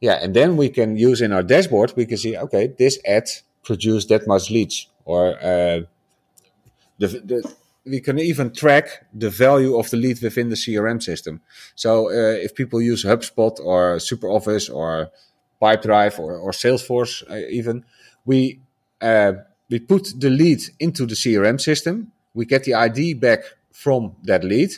[0.00, 1.94] Yeah, and then we can use in our dashboard.
[1.96, 3.28] We can see, okay, this ad
[3.62, 5.80] produced that much leads, or uh,
[6.98, 7.54] the, the
[7.86, 11.40] we can even track the value of the lead within the CRM system.
[11.74, 15.10] So uh, if people use HubSpot or SuperOffice or
[15.60, 17.84] Pipedrive or, or Salesforce, uh, even
[18.24, 18.60] we
[19.00, 19.32] uh,
[19.70, 22.12] we put the lead into the CRM system.
[22.32, 24.70] We get the ID back from that lead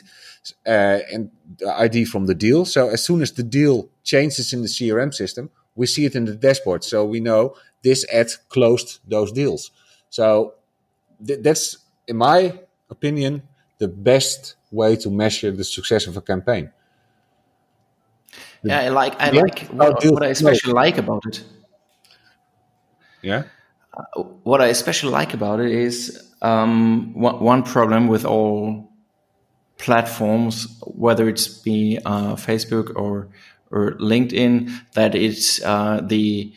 [0.65, 2.65] uh, and the ID from the deal.
[2.65, 6.25] So as soon as the deal changes in the CRM system, we see it in
[6.25, 6.83] the dashboard.
[6.83, 9.71] So we know this ad closed those deals.
[10.09, 10.55] So
[11.25, 13.43] th- that's in my opinion,
[13.77, 16.71] the best way to measure the success of a campaign.
[18.63, 21.43] yeah, I like I like what, what, I especially like about it.
[23.21, 23.43] Yeah.
[23.93, 28.91] Uh, what I especially like about it is um, one, one problem with all
[29.77, 33.29] platforms, whether it's be uh, Facebook or
[33.69, 36.53] or LinkedIn, that it's uh, the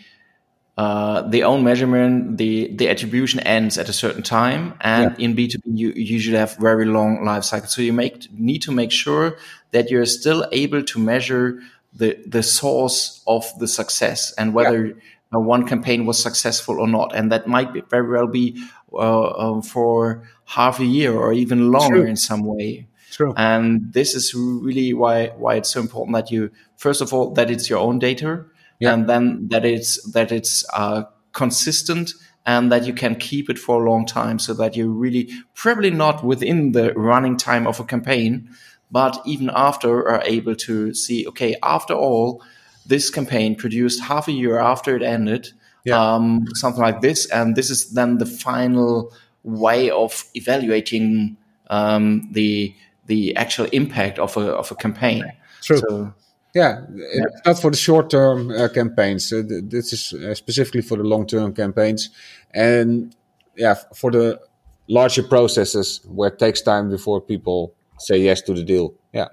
[0.80, 4.72] uh, the own measurement, the, the attribution ends at a certain time.
[4.80, 5.24] And yeah.
[5.26, 7.74] in B2B, you usually have very long life cycles.
[7.74, 9.36] So you make, need to make sure
[9.72, 11.60] that you're still able to measure
[11.92, 14.94] the, the source of the success and whether yeah.
[15.34, 17.14] uh, one campaign was successful or not.
[17.14, 18.58] And that might be, very well be
[18.94, 22.06] uh, um, for half a year or even longer True.
[22.06, 22.86] in some way.
[23.10, 23.34] True.
[23.36, 27.50] And this is really why, why it's so important that you, first of all, that
[27.50, 28.46] it's your own data
[28.80, 28.92] yeah.
[28.92, 32.12] and then that it's that it's uh, consistent
[32.46, 35.90] and that you can keep it for a long time so that you really probably
[35.90, 38.48] not within the running time of a campaign
[38.90, 42.42] but even after are able to see okay after all
[42.86, 45.52] this campaign produced half a year after it ended
[45.84, 46.14] yeah.
[46.14, 49.12] um, something like this and this is then the final
[49.44, 51.36] way of evaluating
[51.68, 52.74] um, the
[53.06, 55.30] the actual impact of a of a campaign
[55.62, 55.78] True.
[55.78, 56.14] So,
[56.54, 59.32] yeah, it's not for the short term uh, campaigns.
[59.32, 62.10] Uh, this is uh, specifically for the long term campaigns.
[62.52, 63.14] And
[63.56, 64.40] yeah, for the
[64.88, 68.94] larger processes where it takes time before people say yes to the deal.
[69.12, 69.28] Yeah.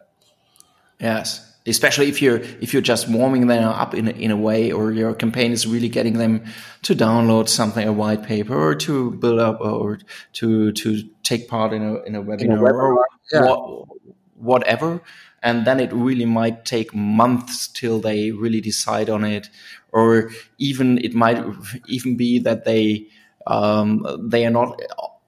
[1.00, 1.44] Yes.
[1.66, 4.92] Especially if you're if you're just warming them up in a, in a way, or
[4.94, 6.46] your campaign is really getting them
[6.84, 10.00] to download something, a white paper, or to build up, or
[10.34, 13.42] to to take part in a in a webinar, in a webinar or yeah.
[13.42, 13.88] what,
[14.36, 15.02] whatever
[15.44, 19.50] and then it really might take months till they really decide on it.
[19.92, 21.44] Or even it might
[21.88, 23.08] even be that they
[23.46, 24.80] um, they are not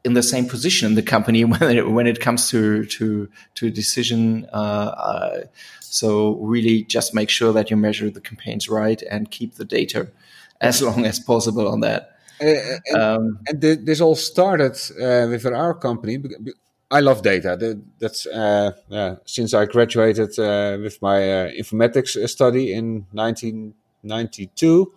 [0.03, 3.67] in the same position in the company when it, when it comes to to to
[3.67, 4.47] a decision.
[4.51, 5.43] Uh, uh,
[5.81, 10.09] so really just make sure that you measure the campaigns right and keep the data
[10.61, 12.15] as long as possible on that.
[12.41, 12.45] Uh,
[12.85, 16.17] and, um, and, this all started uh, within our company
[16.91, 17.78] I love data.
[17.99, 24.91] That's uh, yeah, since I graduated uh, with my uh, informatics study in 1992.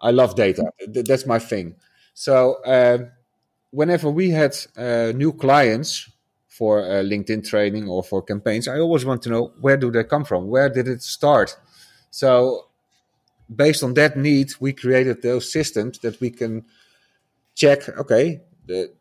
[0.00, 0.64] I love data.
[0.88, 1.76] That's my thing.
[2.12, 2.98] So uh,
[3.70, 6.10] whenever we had uh, new clients
[6.48, 10.04] for uh, LinkedIn training or for campaigns, I always want to know where do they
[10.04, 10.48] come from?
[10.48, 11.56] Where did it start?
[12.10, 12.66] So
[13.54, 16.64] based on that need, we created those systems that we can
[17.54, 17.88] check.
[17.88, 18.42] Okay,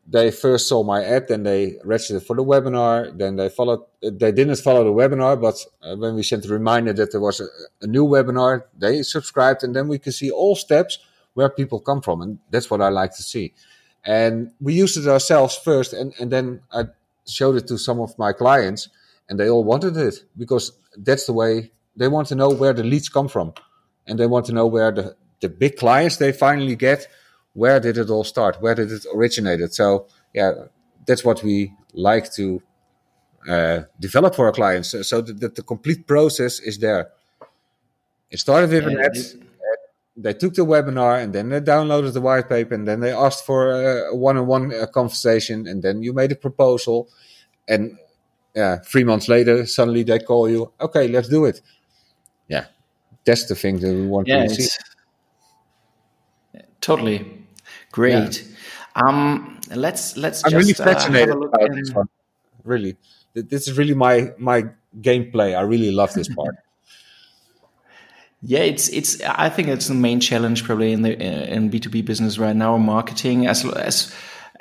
[0.08, 3.18] they first saw my ad, then they registered for the webinar.
[3.18, 3.82] Then they followed.
[4.02, 7.40] They didn't follow the webinar, but uh, when we sent a reminder that there was
[7.40, 7.48] a,
[7.82, 11.00] a, new webinar, they subscribed, and then we can see all steps
[11.34, 13.54] where people come from, and that's what I like to see.
[14.04, 16.86] And we used it ourselves first, and and then I
[17.28, 18.90] showed it to some of my clients,
[19.30, 22.84] and they all wanted it because that's the way they want to know where the
[22.84, 23.54] leads come from,
[24.08, 27.08] and they want to know where the the big clients they finally get
[27.54, 28.62] where did it all start?
[28.62, 29.74] Where did it originate?
[29.74, 30.52] So yeah,
[31.06, 32.62] that's what we like to
[33.50, 37.10] uh, develop for our clients, so that, that, the complete process is there.
[38.30, 39.18] It started with an ad.
[40.16, 43.46] They took the webinar and then they downloaded the white paper and then they asked
[43.46, 47.10] for a one-on-one uh, conversation and then you made a proposal
[47.68, 47.98] and
[48.54, 50.72] yeah, three months later suddenly they call you.
[50.80, 51.62] Okay, let's do it.
[52.50, 52.66] Yeah,
[53.26, 54.70] that's the thing that we want yeah, to see.
[56.82, 57.41] Totally.
[57.92, 58.44] Great.
[58.44, 59.04] Yeah.
[59.04, 60.44] Um, let's let's.
[60.44, 62.10] I'm just, really uh, fascinated uh, about this one.
[62.64, 62.98] Really,
[63.34, 64.66] this is really my my
[65.00, 65.58] gameplay.
[65.58, 66.56] I really love this part.
[68.42, 69.22] yeah, it's it's.
[69.22, 71.18] I think it's the main challenge probably in the
[71.54, 72.78] in B two B business right now.
[72.78, 74.14] Marketing as as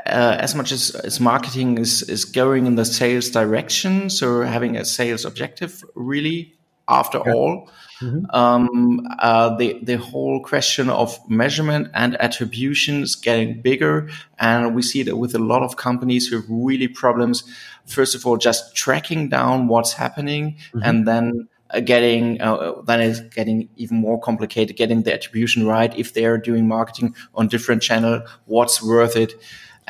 [0.07, 4.76] uh, as much as, as marketing is, is going in the sales direction, so having
[4.76, 6.55] a sales objective, really,
[6.91, 7.32] after yeah.
[7.32, 7.70] all,
[8.01, 8.24] mm-hmm.
[8.30, 14.82] um, uh, the the whole question of measurement and attribution is getting bigger, and we
[14.82, 17.45] see that with a lot of companies who have really problems.
[17.86, 20.80] First of all, just tracking down what's happening, mm-hmm.
[20.82, 25.97] and then uh, getting uh, then it's getting even more complicated getting the attribution right
[25.97, 29.34] if they are doing marketing on different channel what's worth it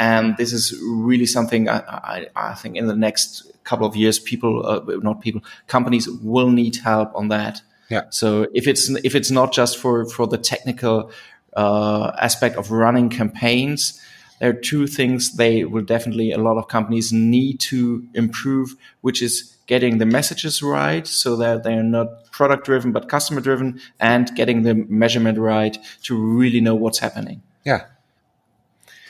[0.01, 4.18] and this is really something I, I, I think in the next couple of years
[4.18, 9.14] people uh, not people companies will need help on that yeah so if it's if
[9.14, 11.12] it's not just for for the technical
[11.57, 14.01] uh, aspect of running campaigns
[14.40, 19.20] there are two things they will definitely a lot of companies need to improve which
[19.22, 24.34] is getting the messages right so that they're not product driven but customer driven and
[24.34, 27.42] getting the measurement right to really know what's happening.
[27.64, 27.84] Yeah.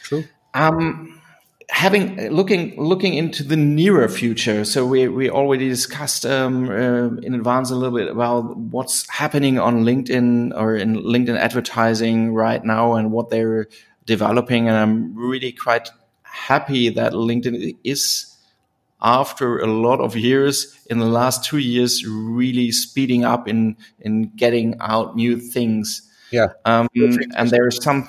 [0.03, 0.24] True.
[0.55, 1.20] Um,
[1.68, 7.32] having looking looking into the nearer future so we we already discussed um, uh, in
[7.32, 12.94] advance a little bit about what's happening on linkedin or in linkedin advertising right now
[12.94, 13.68] and what they're
[14.05, 15.88] developing and i'm really quite
[16.24, 18.30] happy that linkedin is
[19.03, 24.30] after a lot of years in the last two years really speeding up in in
[24.36, 26.03] getting out new things.
[26.30, 26.48] Yeah.
[26.64, 28.09] Um, and there are some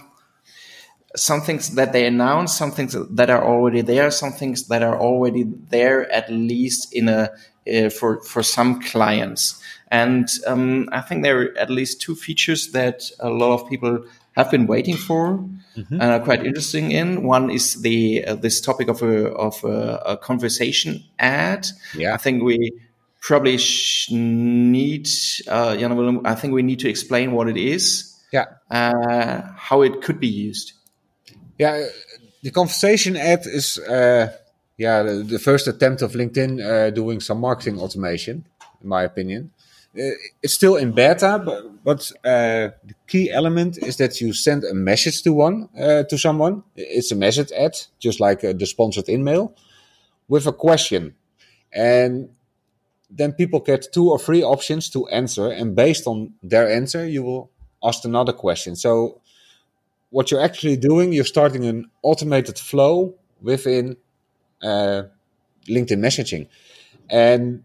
[1.16, 5.00] some things that they announce some things that are already there some things that are
[5.00, 7.30] already there at least in a
[7.72, 12.72] uh, for for some clients and um, i think there are at least two features
[12.72, 14.04] that a lot of people
[14.36, 15.38] have been waiting for
[15.76, 15.94] mm-hmm.
[15.94, 17.24] and are quite interesting in.
[17.24, 21.68] One is the uh, this topic of a of a, a, conversation ad.
[21.96, 22.72] Yeah, I think we
[23.22, 23.58] probably
[24.10, 25.08] need
[25.48, 28.08] uh, Jan I think we need to explain what it is.
[28.32, 30.74] Yeah, uh, how it could be used.
[31.62, 31.86] Yeah,
[32.42, 34.34] the conversation ad is uh,
[34.78, 38.46] yeah the, the, first attempt of LinkedIn uh, doing some marketing automation,
[38.82, 39.52] in my opinion.
[39.96, 44.74] Uh, it's still in beta, but, but the key element is that you send a
[44.74, 45.70] message to one
[46.10, 46.64] to someone.
[46.76, 49.54] It's a message ad, just like the sponsored email,
[50.28, 51.14] with a question,
[51.72, 52.30] and
[53.12, 57.22] then people get two or three options to answer, and based on their answer, you
[57.22, 57.52] will
[57.84, 58.76] ask another question.
[58.76, 59.21] So,
[60.12, 63.98] what you're actually doing, you're starting an automated flow within
[64.62, 65.04] uh,
[65.68, 66.48] LinkedIn messaging,
[67.10, 67.64] and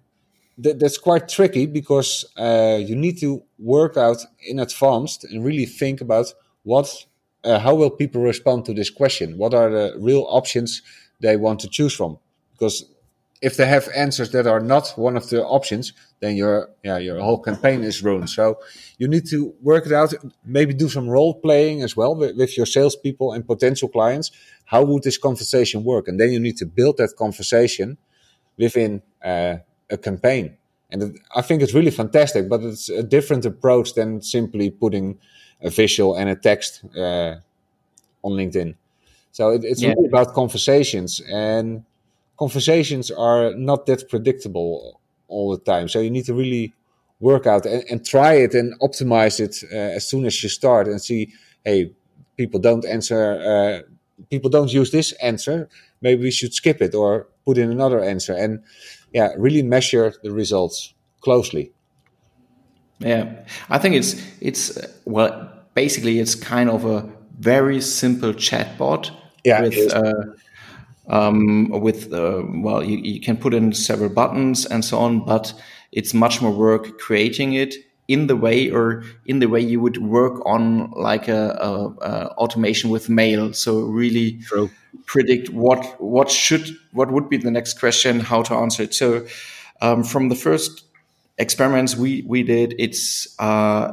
[0.59, 5.67] that, that's quite tricky because uh, you need to work out in advance and really
[5.67, 6.33] think about
[6.63, 6.89] what,
[7.45, 9.39] uh, how will people respond to this question?
[9.39, 10.83] What are the real options
[11.21, 12.19] they want to choose from?
[12.53, 12.87] Because
[13.43, 17.21] if they have answers that are not one of the options, then your yeah your
[17.21, 18.31] whole campaign is ruined.
[18.31, 18.59] So
[18.99, 20.15] you need to work it out.
[20.45, 24.31] Maybe do some role playing as well with, with your salespeople and potential clients.
[24.65, 26.09] How would this conversation work?
[26.09, 27.99] And then you need to build that conversation
[28.57, 29.57] within uh,
[29.91, 30.57] a campaign.
[30.91, 35.19] And it, I think it's really fantastic, but it's a different approach than simply putting
[35.61, 37.37] a visual and a text uh,
[38.23, 38.75] on LinkedIn.
[39.33, 39.91] So it, it's yeah.
[39.91, 41.85] really about conversations, and
[42.39, 45.89] conversations are not that predictable all the time.
[45.89, 46.75] So you need to really
[47.21, 50.87] work out and, and try it and optimize it uh, as soon as you start
[50.87, 51.33] and see,
[51.65, 51.93] hey,
[52.37, 55.69] people don't answer, uh, people don't use this answer.
[56.01, 58.35] Maybe we should skip it or put in another answer.
[58.35, 58.63] And
[59.13, 61.73] yeah, really measure the results closely.
[62.99, 67.09] Yeah, I think it's it's well, basically it's kind of a
[67.39, 69.11] very simple chatbot.
[69.45, 70.13] Yeah, with uh,
[71.09, 75.53] um, with uh, well, you, you can put in several buttons and so on, but
[75.93, 77.75] it's much more work creating it
[78.09, 82.27] in the way or in the way you would work on like a, a, a
[82.37, 83.53] automation with mail.
[83.53, 84.71] So really True.
[85.07, 88.95] predict what what should what would be the next question, how to answer it.
[88.95, 89.27] So
[89.81, 90.85] um, from the first
[91.39, 93.93] experiments we we did, it's uh,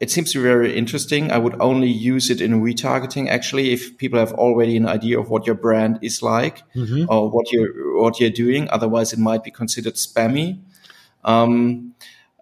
[0.00, 1.30] it seems to be very interesting.
[1.30, 5.28] I would only use it in retargeting actually if people have already an idea of
[5.28, 7.04] what your brand is like mm-hmm.
[7.10, 8.68] or what you're what you're doing.
[8.70, 10.58] Otherwise, it might be considered spammy.
[11.22, 11.94] Um,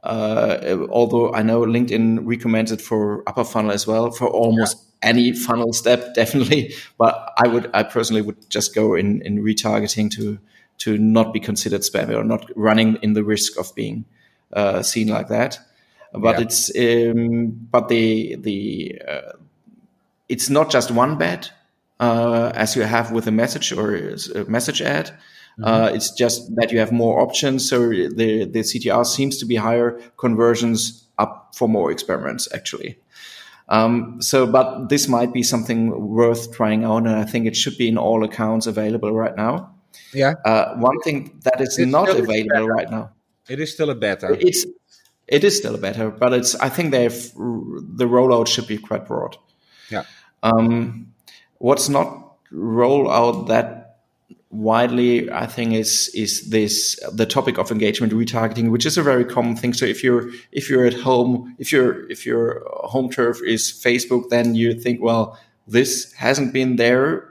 [0.04, 5.08] uh, although I know LinkedIn recommends it for upper funnel as well for almost yeah.
[5.08, 6.74] any funnel step, definitely.
[6.96, 10.38] But I would, I personally would just go in in retargeting to
[10.78, 14.04] to not be considered spammy or not running in the risk of being
[14.52, 15.58] uh, seen like that.
[16.12, 16.44] But yeah.
[16.44, 19.32] it's um, but the the uh,
[20.28, 21.50] it's not just one bet
[22.00, 25.10] uh, as you have with a message or a message ad.
[25.58, 25.64] Mm-hmm.
[25.64, 27.68] Uh, it's just that you have more options.
[27.68, 32.98] So the, the CTR seems to be higher, conversions up for more experiments, actually.
[33.68, 37.76] Um, so, but this might be something worth trying out, and I think it should
[37.76, 39.74] be in all accounts available right now.
[40.14, 40.34] Yeah.
[40.44, 43.10] Uh, one thing that is It's not available right now.
[43.48, 44.36] It is still a beta.
[44.40, 44.64] It's
[45.28, 49.36] it is still better, but it's I think they've the rollout should be quite broad.
[49.90, 50.04] Yeah.
[50.42, 51.12] Um,
[51.58, 53.88] what's not rolled out that
[54.50, 59.24] widely, I think, is is this the topic of engagement retargeting, which is a very
[59.24, 59.74] common thing.
[59.74, 64.30] So if you're if you're at home, if your if your home turf is Facebook,
[64.30, 67.28] then you think, well, this hasn't been there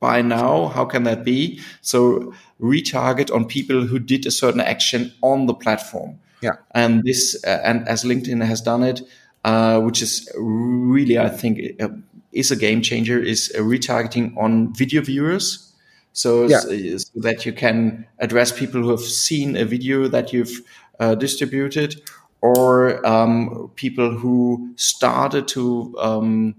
[0.00, 0.68] by now.
[0.68, 1.60] How can that be?
[1.80, 6.18] So retarget on people who did a certain action on the platform.
[6.42, 6.56] Yeah.
[6.74, 9.00] And this, uh, and as LinkedIn has done it,
[9.44, 11.88] uh, which is really, I think, uh,
[12.32, 15.72] is a game changer, is uh, retargeting on video viewers.
[16.12, 16.60] So, Yeah.
[16.60, 20.60] so that you can address people who have seen a video that you've
[21.00, 21.94] uh, distributed,
[22.42, 26.54] or um, people who started to um,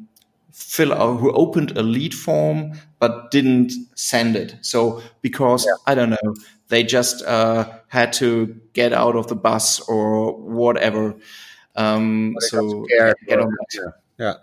[0.53, 4.55] fill out, who opened a lead form but didn't send it.
[4.61, 6.35] So because I don't know,
[6.69, 11.15] they just uh, had to get out of the bus or whatever.
[11.75, 13.93] Um, so scared get on that.
[14.17, 14.35] Yeah.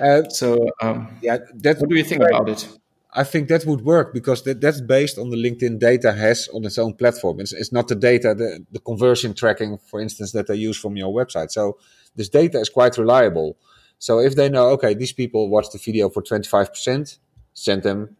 [0.00, 2.68] Uh, So um, yeah, that what do you think about it?
[3.16, 6.64] I think that would work because that, that's based on the LinkedIn data has on
[6.64, 7.38] its own platform.
[7.38, 10.96] It's, it's not the data, the, the conversion tracking, for instance, that they use from
[10.96, 11.52] your website.
[11.52, 11.78] So
[12.16, 13.56] this data is quite reliable.
[13.98, 17.18] So if they know, okay, these people watched the video for 25%,
[17.54, 18.16] send them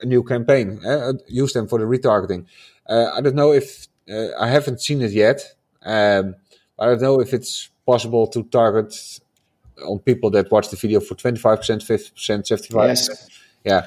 [0.00, 2.46] a new campaign, uh, use them for the retargeting.
[2.88, 5.42] Uh, I don't know if, uh, I haven't seen it yet.
[5.82, 6.36] Um,
[6.78, 9.20] I don't know if it's possible to target
[9.86, 12.86] on people that watch the video for 25%, 50%, 75%.
[12.86, 13.28] Yes.
[13.64, 13.86] Yeah.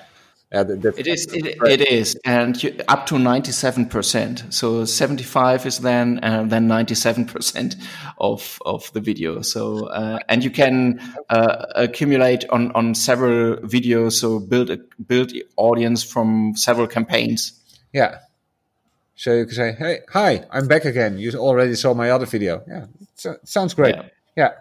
[0.52, 1.28] Yeah, that, that's It is.
[1.32, 4.44] It, it is, and you, up to ninety-seven percent.
[4.50, 7.78] So seventy-five is then, and then ninety-seven percent
[8.18, 9.42] of of the video.
[9.44, 11.00] So uh, and you can
[11.30, 14.20] uh, accumulate on on several videos.
[14.20, 17.54] So build a build audience from several campaigns.
[17.94, 18.18] Yeah.
[19.16, 21.18] So you can say, "Hey, hi, I'm back again.
[21.18, 22.88] You already saw my other video." Yeah,
[23.24, 23.96] it sounds great.
[23.96, 24.10] Yeah.
[24.36, 24.52] Yeah,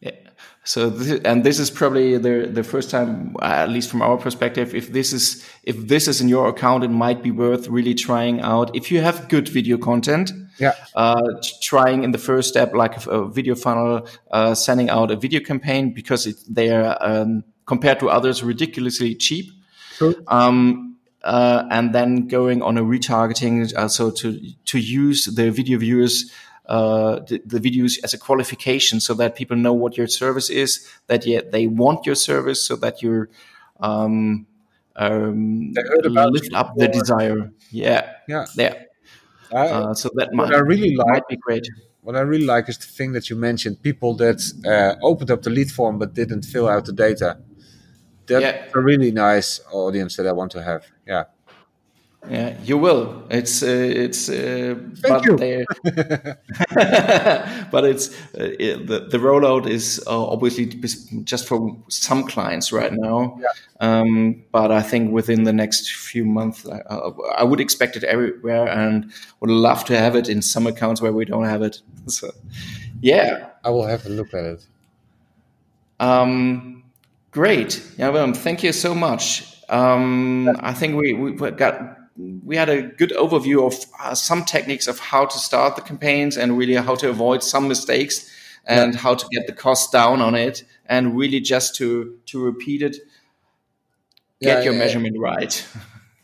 [0.00, 0.25] Yeah.
[0.66, 4.18] So this, and this is probably the the first time, uh, at least from our
[4.18, 7.94] perspective, if this is if this is in your account, it might be worth really
[7.94, 8.74] trying out.
[8.74, 11.22] If you have good video content, yeah, uh,
[11.62, 15.40] trying in the first step, like a, a video funnel, uh, sending out a video
[15.40, 19.52] campaign because it, they are um, compared to others ridiculously cheap.
[19.96, 20.16] True.
[20.26, 25.78] Um, uh, and then going on a retargeting, uh, so to to use the video
[25.78, 26.32] viewers.
[26.68, 30.84] Uh, the, the videos as a qualification so that people know what your service is,
[31.06, 33.28] that yet they want your service so that you're
[33.80, 34.46] um,
[34.96, 37.52] um, They heard about lift up the desire.
[37.70, 38.46] Yeah, yeah.
[38.56, 38.74] yeah.
[39.52, 41.68] I, Uh, so that might, I really like- might be great.
[42.02, 45.42] what I really like is the thing that you mentioned: people that uh, opened up
[45.42, 47.38] the lead form but didn't fill out the data.
[48.26, 48.64] That's Yeah.
[48.74, 50.82] a really nice audience that I want to have.
[51.06, 51.24] Yeah,
[52.30, 53.22] Yeah, you will.
[53.30, 55.36] It's uh, it's uh, but you.
[57.70, 62.92] but it's uh, it, the the rollout is uh, obviously just for some clients right
[62.92, 63.40] now.
[63.80, 66.80] Um, but I think within the next few months, I,
[67.36, 71.12] I would expect it everywhere, and would love to have it in some accounts where
[71.12, 71.80] we don't have it.
[72.08, 72.30] So,
[73.00, 73.48] yeah.
[73.64, 74.66] I will have a look at it.
[75.98, 76.84] Um,
[77.32, 77.82] great.
[77.98, 79.60] Yeah, well, thank you so much.
[79.68, 84.86] Um, I think we, we got we had a good overview of uh, some techniques
[84.88, 88.30] of how to start the campaigns and really how to avoid some mistakes
[88.64, 92.82] and how to get the cost down on it and really just to to repeat
[92.82, 92.96] it,
[94.40, 94.78] get Yeah, your yeah.
[94.78, 95.66] measurement right.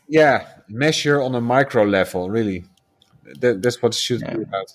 [0.09, 2.29] Yeah, measure on a micro level.
[2.29, 2.65] Really,
[3.39, 4.73] that, that's what it should be about.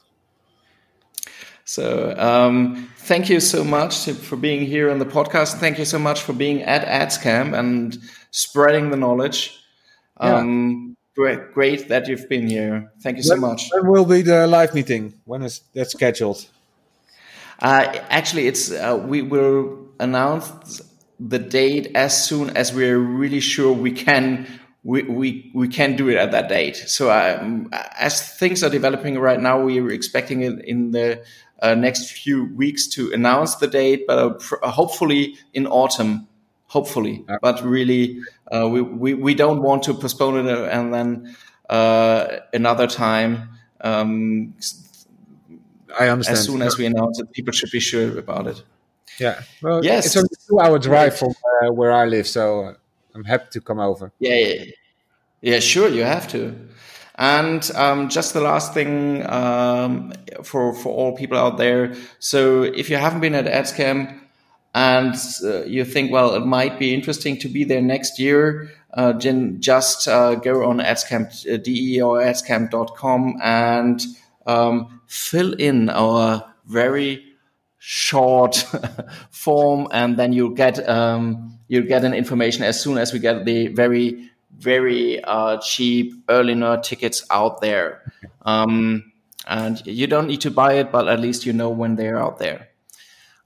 [1.64, 5.56] So um, thank you so much to, for being here on the podcast.
[5.56, 7.96] Thank you so much for being at AdsCamp and
[8.30, 9.60] spreading the knowledge.
[10.16, 12.92] Um, great, great that you've been here.
[13.00, 13.68] Thank you so much.
[13.72, 15.14] When will be the live meeting?
[15.24, 16.46] When is that scheduled?
[17.60, 20.80] Uh, actually, it's uh, we will announce
[21.18, 24.46] the date as soon as we're really sure we can
[24.84, 26.76] we, we, we can do it at that date.
[26.76, 31.24] So um, as things are developing right now, we are expecting it in the
[31.60, 36.28] uh, next few weeks to announce the date, but uh, pr- hopefully in autumn.
[36.68, 38.20] Hopefully, but really,
[38.52, 41.36] uh, we, we we don't want to postpone it uh, and then
[41.70, 43.48] uh, another time.
[43.80, 44.54] Um,
[45.98, 46.38] I understand.
[46.38, 48.62] as soon as we announce it, people should be sure about it.
[49.18, 49.40] Yeah.
[49.62, 50.06] Well, Yes.
[50.06, 51.30] It's only a two-hour drive from
[51.62, 52.74] uh, where I live, so uh,
[53.14, 54.12] I'm happy to come over.
[54.18, 54.64] Yeah, yeah,
[55.40, 55.58] yeah.
[55.60, 56.54] Sure, you have to.
[57.16, 60.12] And um, just the last thing um,
[60.44, 61.94] for for all people out there.
[62.20, 64.20] So if you haven't been at AdsCamp,
[64.78, 69.12] and uh, you think, well, it might be interesting to be there next year, uh,
[69.12, 74.00] just uh, go on adscamp.de or adscamp.com and
[74.46, 77.24] um, fill in our very
[77.78, 78.54] short
[79.30, 83.44] form, and then you'll get um, you'll get an information as soon as we get
[83.44, 88.12] the very very uh, cheap early nerd tickets out there.
[88.42, 89.12] Um,
[89.44, 92.38] and you don't need to buy it, but at least you know when they're out
[92.38, 92.68] there.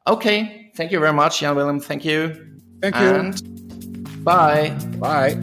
[0.07, 1.81] Okay, thank you very much, Jan Willem.
[1.81, 2.61] Thank you.
[2.81, 3.03] Thank you.
[3.03, 4.70] And bye.
[4.99, 5.41] Bye.